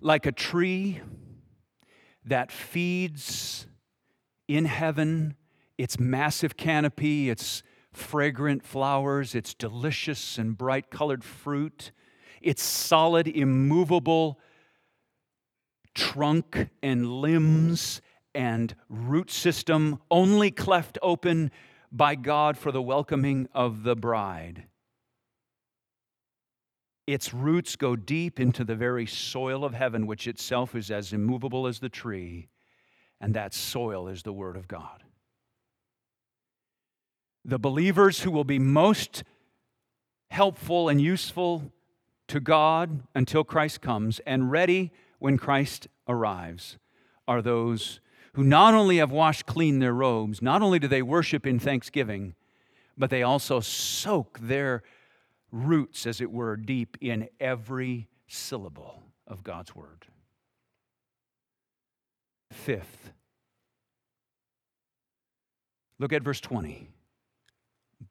[0.01, 1.01] Like a tree
[2.24, 3.66] that feeds
[4.46, 5.34] in heaven
[5.76, 11.92] its massive canopy, its fragrant flowers, its delicious and bright colored fruit
[12.41, 14.39] its solid, immovable
[15.95, 18.01] trunk and limbs
[18.34, 21.51] and root system only cleft open
[21.91, 24.64] by God for the welcoming of the bride.
[27.07, 31.66] Its roots go deep into the very soil of heaven, which itself is as immovable
[31.66, 32.49] as the tree,
[33.20, 35.03] and that soil is the Word of God.
[37.45, 39.24] The believers who will be most
[40.30, 41.72] helpful and useful
[42.29, 46.79] to God until Christ comes and ready when Christ arrives
[47.26, 48.01] are those
[48.35, 52.35] who not only have washed clean their robes, not only do they worship in thanksgiving,
[52.97, 54.83] but they also soak their
[55.51, 60.07] roots, as it were, deep in every syllable of God's word.
[62.53, 63.12] Fifth,
[65.99, 66.89] look at verse 20.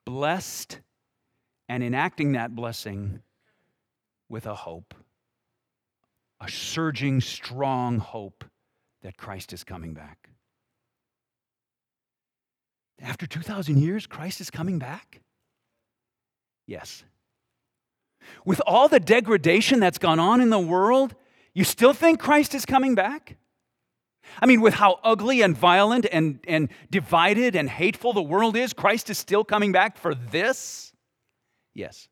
[0.05, 0.79] Blessed
[1.69, 3.21] and enacting that blessing
[4.29, 4.93] with a hope,
[6.41, 8.43] a surging, strong hope
[9.01, 10.29] that Christ is coming back.
[13.01, 15.21] After 2,000 years, Christ is coming back?
[16.65, 17.03] Yes.
[18.43, 21.15] With all the degradation that's gone on in the world,
[21.53, 23.37] you still think Christ is coming back?
[24.41, 28.73] I mean, with how ugly and violent and, and divided and hateful the world is,
[28.73, 30.91] Christ is still coming back for this?
[31.73, 32.09] Yes.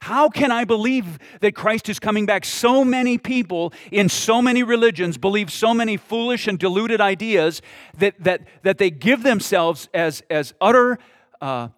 [0.00, 2.44] How can I believe that Christ is coming back?
[2.44, 7.62] So many people in so many religions believe so many foolish and deluded ideas
[7.98, 10.98] that, that, that they give themselves as, as utter
[11.40, 11.68] uh,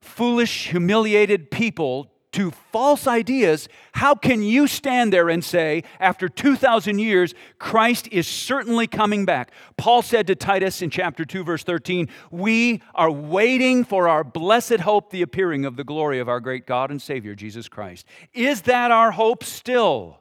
[0.00, 6.98] foolish, humiliated people to false ideas, how can you stand there and say, after 2,000
[6.98, 9.52] years, Christ is certainly coming back?
[9.78, 14.80] Paul said to Titus in chapter 2, verse 13, We are waiting for our blessed
[14.80, 18.04] hope, the appearing of the glory of our great God and Savior, Jesus Christ.
[18.34, 20.20] Is that our hope still?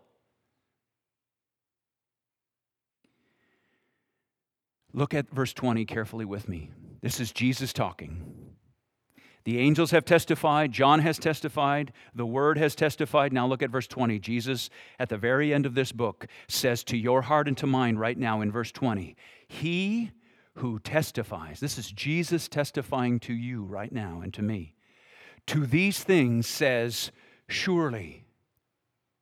[4.94, 6.72] Look at verse 20 carefully with me.
[7.02, 8.45] This is Jesus talking.
[9.46, 13.32] The angels have testified, John has testified, the Word has testified.
[13.32, 14.18] Now look at verse 20.
[14.18, 17.96] Jesus, at the very end of this book, says to your heart and to mine
[17.96, 19.16] right now in verse 20,
[19.48, 20.12] He
[20.56, 24.74] who testifies, this is Jesus testifying to you right now and to me,
[25.46, 27.12] to these things says,
[27.48, 28.26] Surely.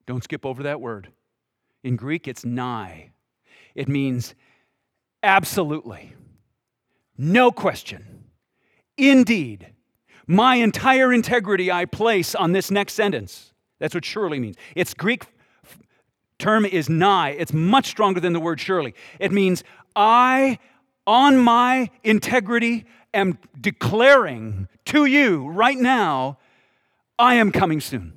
[0.05, 1.11] Don't skip over that word.
[1.83, 3.11] In Greek, it's nai.
[3.75, 4.35] It means
[5.21, 6.13] absolutely,
[7.17, 8.25] no question,
[8.97, 9.73] indeed
[10.27, 13.53] my entire integrity I place on this next sentence.
[13.79, 14.55] That's what surely means.
[14.75, 15.25] Its Greek
[16.39, 17.31] term is nai.
[17.31, 18.93] It's much stronger than the word surely.
[19.19, 19.63] It means
[19.95, 20.59] I,
[21.05, 26.37] on my integrity, am declaring to you right now,
[27.19, 28.13] I am coming soon.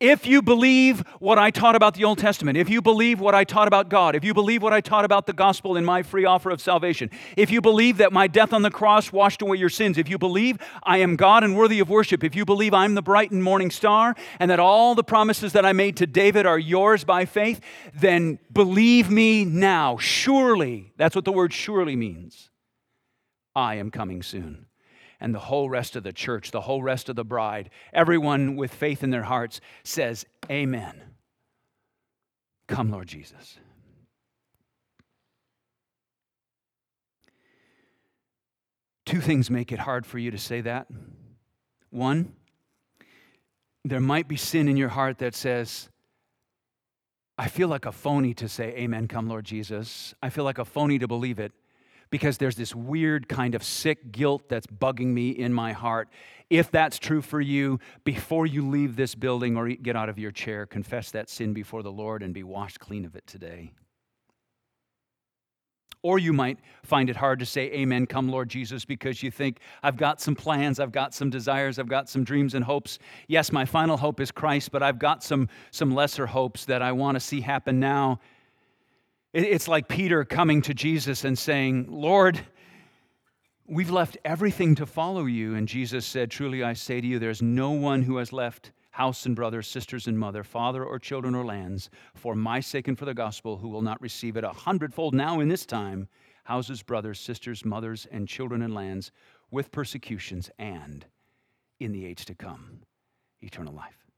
[0.00, 3.44] If you believe what I taught about the Old Testament, if you believe what I
[3.44, 6.24] taught about God, if you believe what I taught about the gospel and my free
[6.24, 9.68] offer of salvation, if you believe that my death on the cross washed away your
[9.68, 12.94] sins, if you believe I am God and worthy of worship, if you believe I'm
[12.94, 16.46] the bright and morning star and that all the promises that I made to David
[16.46, 17.60] are yours by faith,
[17.94, 19.98] then believe me now.
[19.98, 22.48] Surely, that's what the word surely means.
[23.54, 24.64] I am coming soon
[25.20, 28.72] and the whole rest of the church, the whole rest of the bride, everyone with
[28.72, 31.00] faith in their hearts says, Amen.
[32.66, 33.58] Come, Lord Jesus.
[39.04, 40.86] Two things make it hard for you to say that.
[41.90, 42.34] One,
[43.84, 45.88] there might be sin in your heart that says,
[47.36, 50.14] I feel like a phony to say, Amen, come, Lord Jesus.
[50.22, 51.52] I feel like a phony to believe it
[52.10, 56.08] because there's this weird kind of sick guilt that's bugging me in my heart.
[56.50, 60.32] If that's true for you, before you leave this building or get out of your
[60.32, 63.72] chair, confess that sin before the Lord and be washed clean of it today.
[66.02, 69.60] Or you might find it hard to say, Amen, come, Lord Jesus, because you think,
[69.82, 72.98] I've got some plans, I've got some desires, I've got some dreams and hopes.
[73.28, 76.92] Yes, my final hope is Christ, but I've got some, some lesser hopes that I
[76.92, 78.18] want to see happen now.
[79.32, 82.40] It's like Peter coming to Jesus and saying, Lord,
[83.64, 85.54] we've left everything to follow you.
[85.54, 89.26] And Jesus said, Truly I say to you, there's no one who has left house
[89.26, 93.04] and brothers, sisters and mother, father or children or lands, for my sake and for
[93.04, 96.08] the gospel, who will not receive it a hundredfold now in this time
[96.44, 99.12] houses, brothers, sisters, mothers, and children and lands
[99.52, 101.06] with persecutions, and
[101.78, 102.80] in the age to come,
[103.40, 104.09] eternal life.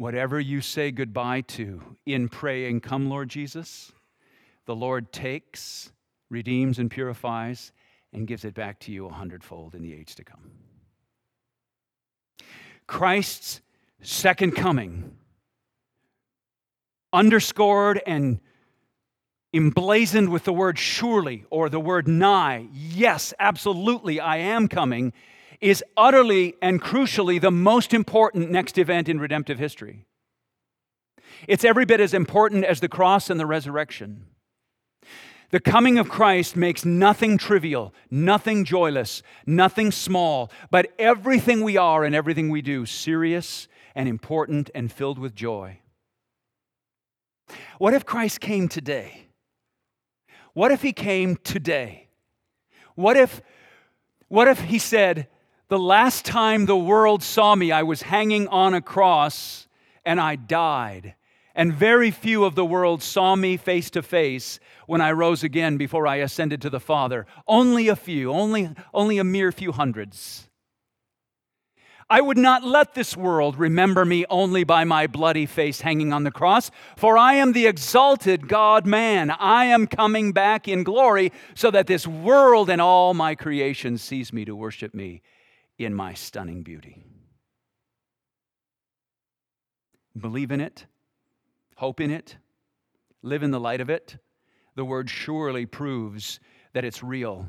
[0.00, 3.92] Whatever you say goodbye to in praying, Come, Lord Jesus,
[4.64, 5.92] the Lord takes,
[6.30, 7.70] redeems, and purifies,
[8.14, 10.52] and gives it back to you a hundredfold in the age to come.
[12.86, 13.60] Christ's
[14.00, 15.18] second coming,
[17.12, 18.40] underscored and
[19.52, 25.12] emblazoned with the word surely or the word nai, yes, absolutely, I am coming,
[25.60, 30.06] is utterly and crucially the most important next event in redemptive history.
[31.46, 34.26] It's every bit as important as the cross and the resurrection.
[35.50, 42.04] The coming of Christ makes nothing trivial, nothing joyless, nothing small, but everything we are
[42.04, 45.80] and everything we do serious and important and filled with joy.
[47.78, 49.26] What if Christ came today?
[50.52, 52.08] What if he came today?
[52.94, 53.42] What if
[54.28, 55.26] what if he said,
[55.70, 59.68] "The last time the world saw me, I was hanging on a cross
[60.04, 61.14] and I died."
[61.54, 65.76] And very few of the world saw me face to face when I rose again
[65.76, 67.24] before I ascended to the Father.
[67.46, 70.48] Only a few, only, only a mere few hundreds.
[72.08, 76.24] I would not let this world remember me only by my bloody face hanging on
[76.24, 79.30] the cross, for I am the exalted God man.
[79.30, 84.32] I am coming back in glory so that this world and all my creation sees
[84.32, 85.22] me to worship me
[85.86, 87.02] in my stunning beauty.
[90.16, 90.86] Believe in it
[91.80, 92.36] hope in it,
[93.22, 94.18] live in the light of it,
[94.74, 96.38] the word surely proves
[96.74, 97.48] that it's real.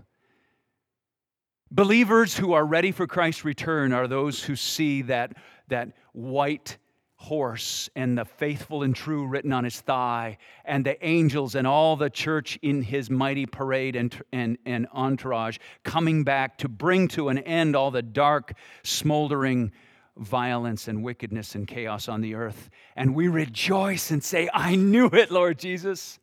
[1.70, 5.36] Believers who are ready for Christ's return are those who see that,
[5.68, 6.78] that white
[7.22, 11.96] horse and the faithful and true written on his thigh, and the angels and all
[11.96, 17.30] the church in his mighty parade and, and, and entourage coming back to bring to
[17.30, 18.54] an end all the dark,
[18.84, 19.72] smoldering
[20.18, 22.72] violence and wickedness and chaos on the earth.
[22.96, 26.18] And we rejoice and say, I knew it, Lord Jesus.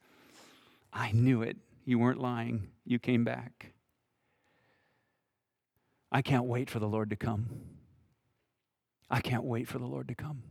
[0.92, 1.56] I knew it.
[1.84, 2.68] You weren't lying.
[2.84, 3.72] You came back.
[6.10, 7.46] I can't wait for the Lord to come.
[9.08, 10.42] I can't wait for the Lord to come.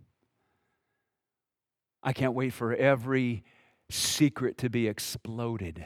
[2.03, 3.43] I can't wait for every
[3.89, 5.85] secret to be exploded.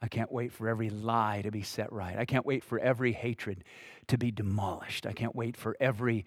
[0.00, 2.18] I can't wait for every lie to be set right.
[2.18, 3.64] I can't wait for every hatred
[4.08, 5.06] to be demolished.
[5.06, 6.26] I can't wait for every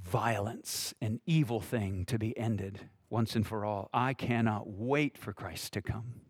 [0.00, 3.90] violence and evil thing to be ended once and for all.
[3.92, 6.20] I cannot wait for Christ to come.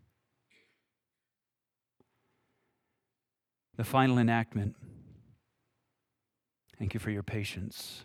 [3.77, 4.75] The final enactment,
[6.77, 8.03] thank you for your patience,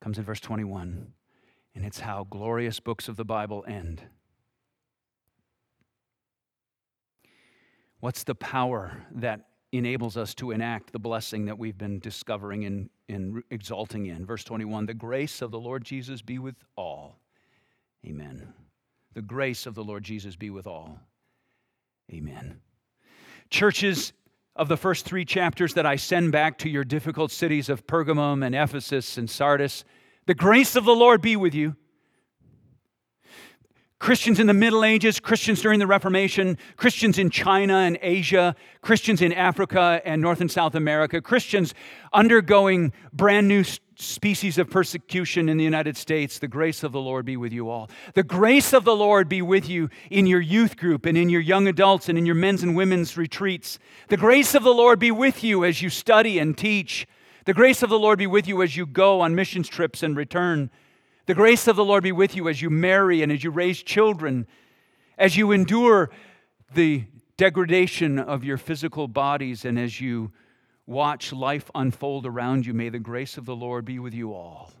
[0.00, 1.14] comes in verse 21,
[1.78, 4.02] and it's how glorious books of the Bible end.
[8.00, 12.90] What's the power that enables us to enact the blessing that we've been discovering and,
[13.08, 14.26] and exalting in.
[14.26, 17.20] Verse 21 The grace of the Lord Jesus be with all.
[18.04, 18.52] Amen.
[19.14, 20.98] The grace of the Lord Jesus be with all.
[22.12, 22.58] Amen.
[23.50, 24.12] Churches
[24.56, 28.44] of the first three chapters that I send back to your difficult cities of Pergamum
[28.44, 29.84] and Ephesus and Sardis,
[30.28, 31.74] the grace of the Lord be with you.
[33.98, 39.22] Christians in the Middle Ages, Christians during the Reformation, Christians in China and Asia, Christians
[39.22, 41.72] in Africa and North and South America, Christians
[42.12, 43.64] undergoing brand new
[43.96, 46.38] species of persecution in the United States.
[46.38, 47.88] The grace of the Lord be with you all.
[48.12, 51.40] The grace of the Lord be with you in your youth group and in your
[51.40, 53.78] young adults and in your men's and women's retreats.
[54.08, 57.06] The grace of the Lord be with you as you study and teach.
[57.44, 60.16] The grace of the Lord be with you as you go on missions trips and
[60.16, 60.70] return.
[61.26, 63.82] The grace of the Lord be with you as you marry and as you raise
[63.82, 64.46] children,
[65.16, 66.10] as you endure
[66.74, 67.04] the
[67.36, 70.32] degradation of your physical bodies, and as you
[70.86, 72.74] watch life unfold around you.
[72.74, 74.72] May the grace of the Lord be with you all.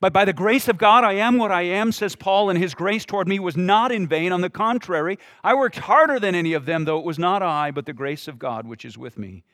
[0.00, 2.74] But by the grace of God, I am what I am, says Paul, and his
[2.74, 4.32] grace toward me was not in vain.
[4.32, 7.70] On the contrary, I worked harder than any of them, though it was not I,
[7.70, 9.44] but the grace of God which is with me.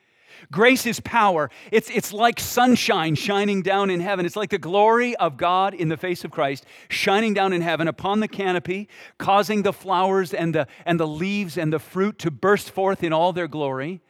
[0.51, 1.51] Grace is power.
[1.71, 4.27] It's, it's like sunshine shining down in heaven.
[4.27, 7.89] It's like the glory of God in the face of Christ shining down in heaven
[7.89, 12.31] upon the canopy, causing the flowers and the, and the leaves and the fruit to
[12.31, 14.01] burst forth in all their glory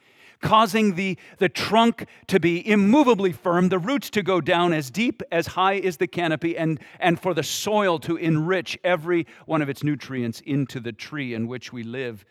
[0.41, 5.23] causing the, the trunk to be immovably firm, the roots to go down as deep
[5.33, 9.69] as high is the canopy, and, and for the soil to enrich every one of
[9.69, 12.25] its nutrients into the tree in which we live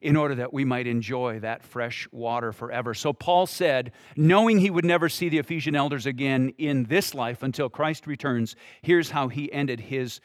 [0.00, 2.94] in order that we might enjoy that fresh water forever.
[2.94, 7.42] So Paul said, knowing he would never see the Ephesian elders again in this life
[7.42, 10.20] until Christ returns, here's how he ended his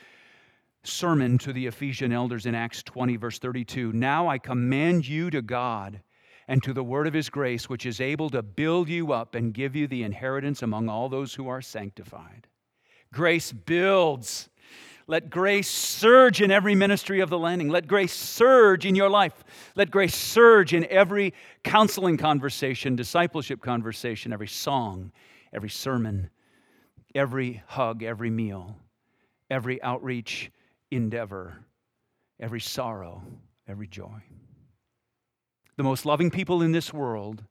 [0.83, 3.91] sermon to the Ephesian elders in Acts 20, verse 32.
[3.91, 6.01] Now I command you to God
[6.47, 9.53] and to the word of his grace, which is able to build you up and
[9.53, 12.47] give you the inheritance among all those who are sanctified.
[13.11, 14.49] Grace builds.
[15.07, 17.69] Let grace surge in every ministry of the landing.
[17.69, 19.43] Let grace surge in your life.
[19.75, 21.33] Let grace surge in every
[21.63, 25.11] counseling conversation, discipleship conversation, every song,
[25.53, 26.31] every sermon,
[27.13, 28.77] every hug, every meal,
[29.49, 30.51] every outreach
[30.89, 31.65] endeavor,
[32.39, 33.21] every sorrow,
[33.67, 34.23] every joy.
[35.77, 37.43] The most loving people in this world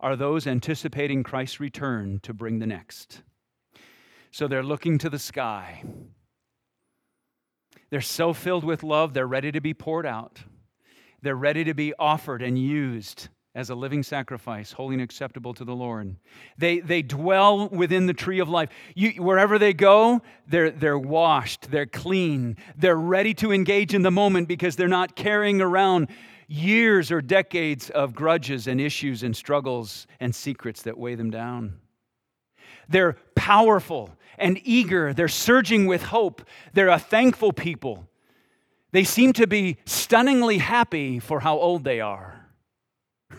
[0.00, 3.22] are those anticipating Christ's return to bring the next.
[4.30, 5.82] So they're looking to the sky.
[7.90, 10.42] They're so filled with love, they're ready to be poured out.
[11.22, 15.64] They're ready to be offered and used as a living sacrifice, holy and acceptable to
[15.64, 16.14] the Lord.
[16.58, 18.68] They, they dwell within the tree of life.
[18.94, 24.12] You, wherever they go, they're, they're washed, they're clean, they're ready to engage in the
[24.12, 26.08] moment because they're not carrying around
[26.46, 31.80] years or decades of grudges and issues and struggles and secrets that weigh them down.
[32.88, 35.12] They're powerful and eager.
[35.12, 36.42] They're surging with hope.
[36.72, 38.08] They're a thankful people.
[38.92, 42.46] They seem to be stunningly happy for how old they are.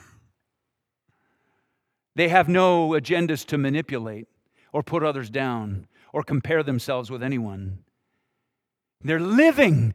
[2.15, 4.27] They have no agendas to manipulate
[4.73, 7.79] or put others down or compare themselves with anyone.
[9.01, 9.93] They're living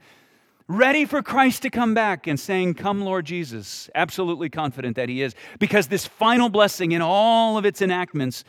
[0.66, 5.22] ready for Christ to come back and saying, Come, Lord Jesus, absolutely confident that He
[5.22, 8.44] is, because this final blessing in all of its enactments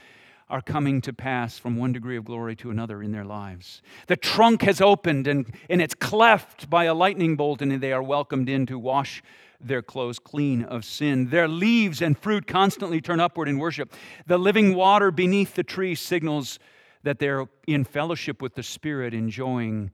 [0.48, 3.82] are coming to pass from one degree of glory to another in their lives.
[4.08, 8.04] The trunk has opened and, and it's cleft by a lightning bolt, and they are
[8.04, 9.24] welcomed in to wash
[9.60, 11.30] their clothes clean of sin.
[11.30, 13.94] Their leaves and fruit constantly turn upward in worship.
[14.28, 16.60] The living water beneath the tree signals
[17.04, 19.92] that they're in fellowship with the Spirit, enjoying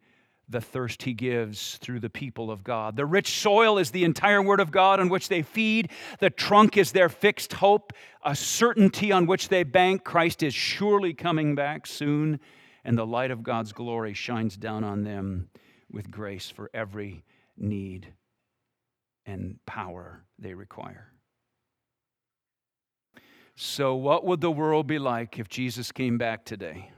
[0.52, 2.96] the thirst he gives through the people of God.
[2.96, 5.90] The rich soil is the entire word of God on which they feed.
[6.20, 7.94] The trunk is their fixed hope,
[8.24, 10.04] a certainty on which they bank.
[10.04, 12.40] Christ is surely coming back soon,
[12.84, 15.50] and the light of God's glory shines down on them
[15.90, 17.24] with grace for every
[17.58, 18.14] need
[19.26, 21.12] and power they require.
[23.56, 26.92] So, what would the world be like if Jesus came back today?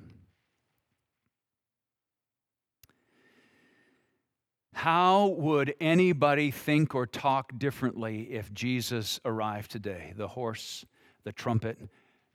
[4.74, 10.14] How would anybody think or talk differently if Jesus arrived today?
[10.18, 10.84] The horse,
[11.24, 11.78] the trumpet,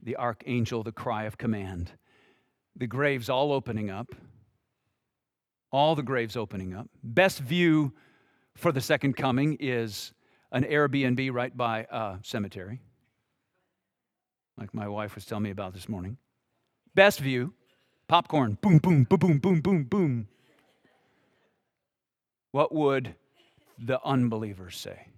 [0.03, 1.91] the archangel, the cry of command,
[2.77, 4.15] the graves all opening up,
[5.73, 6.89] all the graves opening up.
[7.03, 7.93] Best view
[8.57, 10.13] for the second coming is
[10.53, 12.81] an Airbnb right by a cemetery,
[14.57, 16.17] like my wife was telling me about this morning.
[16.95, 17.53] Best view,
[18.07, 20.29] popcorn, boom, boom, boom, boom, boom, boom, boom.
[22.53, 23.15] What would
[23.79, 25.09] the unbelievers say?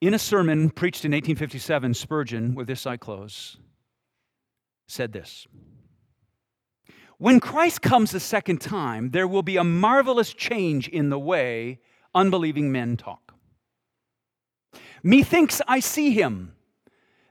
[0.00, 3.56] In a sermon preached in 1857, Spurgeon, with this I close,
[4.86, 5.46] said this
[7.18, 11.80] When Christ comes a second time, there will be a marvelous change in the way
[12.14, 13.34] unbelieving men talk.
[15.02, 16.54] Methinks I see him.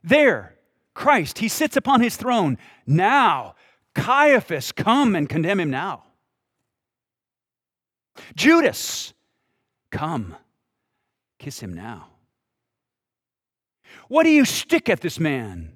[0.04, 0.56] There,
[0.94, 2.58] Christ, he sits upon his throne.
[2.86, 3.56] Now,
[3.96, 6.04] Caiaphas, come and condemn him now.
[8.36, 9.14] Judas,
[9.92, 10.36] come,
[11.40, 12.08] kiss him now.
[14.08, 15.76] What do you stick at this man?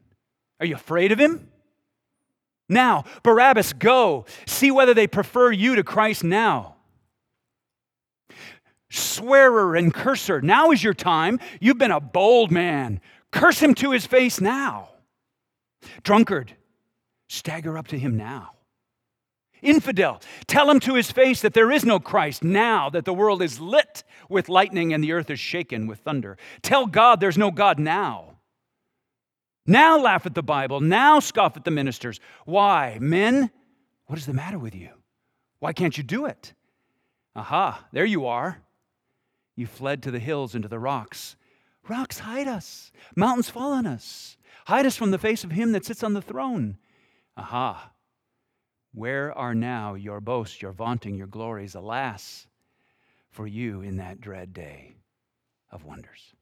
[0.59, 1.49] Are you afraid of him?
[2.69, 4.25] Now, Barabbas, go.
[4.45, 6.75] See whether they prefer you to Christ now.
[8.89, 11.39] Swearer and curser, now is your time.
[11.59, 13.01] You've been a bold man.
[13.31, 14.89] Curse him to his face now.
[16.03, 16.53] Drunkard,
[17.27, 18.51] stagger up to him now.
[19.61, 23.41] Infidel, tell him to his face that there is no Christ now that the world
[23.41, 26.37] is lit with lightning and the earth is shaken with thunder.
[26.61, 28.37] Tell God there's no God now.
[29.67, 30.81] Now laugh at the Bible.
[30.81, 32.19] Now scoff at the ministers.
[32.45, 32.97] Why?
[32.99, 33.51] Men,
[34.07, 34.89] what is the matter with you?
[35.59, 36.53] Why can't you do it?
[37.35, 38.61] Aha, there you are.
[39.55, 41.35] You fled to the hills and to the rocks.
[41.87, 44.37] Rocks hide us, mountains fall on us.
[44.65, 46.77] Hide us from the face of him that sits on the throne.
[47.37, 47.90] Aha,
[48.93, 51.75] where are now your boasts, your vaunting, your glories?
[51.75, 52.47] Alas,
[53.29, 54.95] for you in that dread day
[55.71, 56.33] of wonders.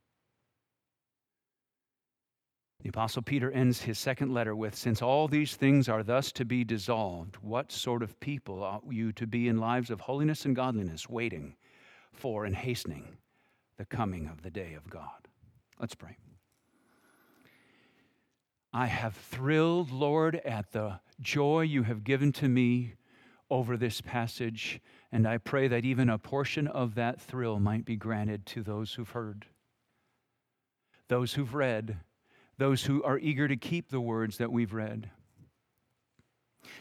[2.81, 6.45] The Apostle Peter ends his second letter with Since all these things are thus to
[6.45, 10.55] be dissolved, what sort of people ought you to be in lives of holiness and
[10.55, 11.55] godliness, waiting
[12.13, 13.17] for and hastening
[13.77, 15.27] the coming of the day of God?
[15.77, 16.15] Let's pray.
[18.71, 22.95] I have thrilled, Lord, at the joy you have given to me
[23.49, 24.79] over this passage,
[25.11, 28.93] and I pray that even a portion of that thrill might be granted to those
[28.93, 29.47] who've heard,
[31.07, 31.97] those who've read
[32.59, 35.09] those who are eager to keep the words that we've read.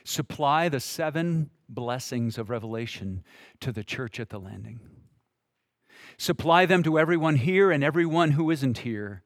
[0.05, 3.23] Supply the seven blessings of Revelation
[3.61, 4.81] to the church at the landing.
[6.19, 9.23] Supply them to everyone here and everyone who isn't here,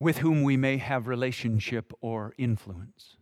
[0.00, 3.16] with whom we may have relationship or influence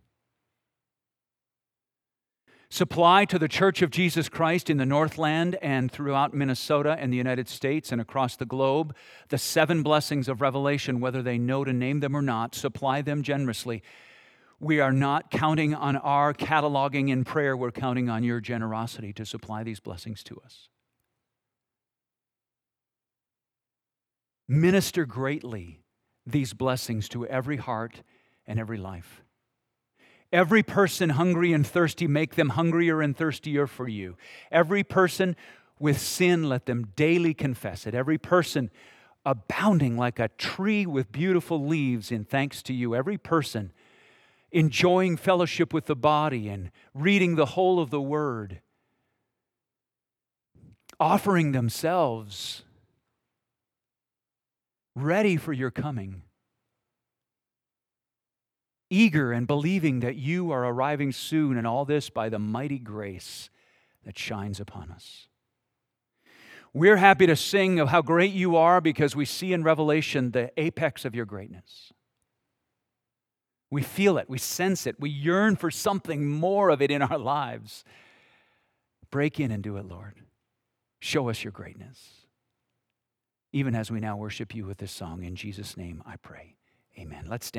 [2.72, 7.18] supply to the Church of Jesus Christ in the Northland and throughout Minnesota and the
[7.18, 8.96] United States and across the globe
[9.28, 13.22] the seven blessings of Revelation, whether they know to name them or not, supply them
[13.22, 13.82] generously.
[14.58, 19.26] We are not counting on our cataloging in prayer, we're counting on your generosity to
[19.26, 20.70] supply these blessings to us.
[24.48, 25.81] Minister greatly
[26.26, 28.02] these blessings to every heart
[28.46, 29.22] and every life.
[30.32, 34.16] Every person hungry and thirsty, make them hungrier and thirstier for you.
[34.50, 35.36] Every person
[35.78, 37.94] with sin, let them daily confess it.
[37.94, 38.70] Every person
[39.26, 42.94] abounding like a tree with beautiful leaves in thanks to you.
[42.94, 43.72] Every person
[44.50, 48.60] enjoying fellowship with the body and reading the whole of the word,
[51.00, 52.62] offering themselves
[54.94, 56.22] ready for your coming
[58.92, 63.48] eager and believing that you are arriving soon, and all this by the mighty grace
[64.04, 65.28] that shines upon us.
[66.74, 70.52] We're happy to sing of how great you are because we see in Revelation the
[70.58, 71.92] apex of your greatness.
[73.70, 77.18] We feel it, we sense it, we yearn for something more of it in our
[77.18, 77.84] lives.
[79.10, 80.20] Break in and do it, Lord.
[81.00, 82.21] Show us your greatness.
[83.52, 86.56] Even as we now worship you with this song, in Jesus' name I pray.
[86.98, 87.26] Amen.
[87.28, 87.50] Let's stand.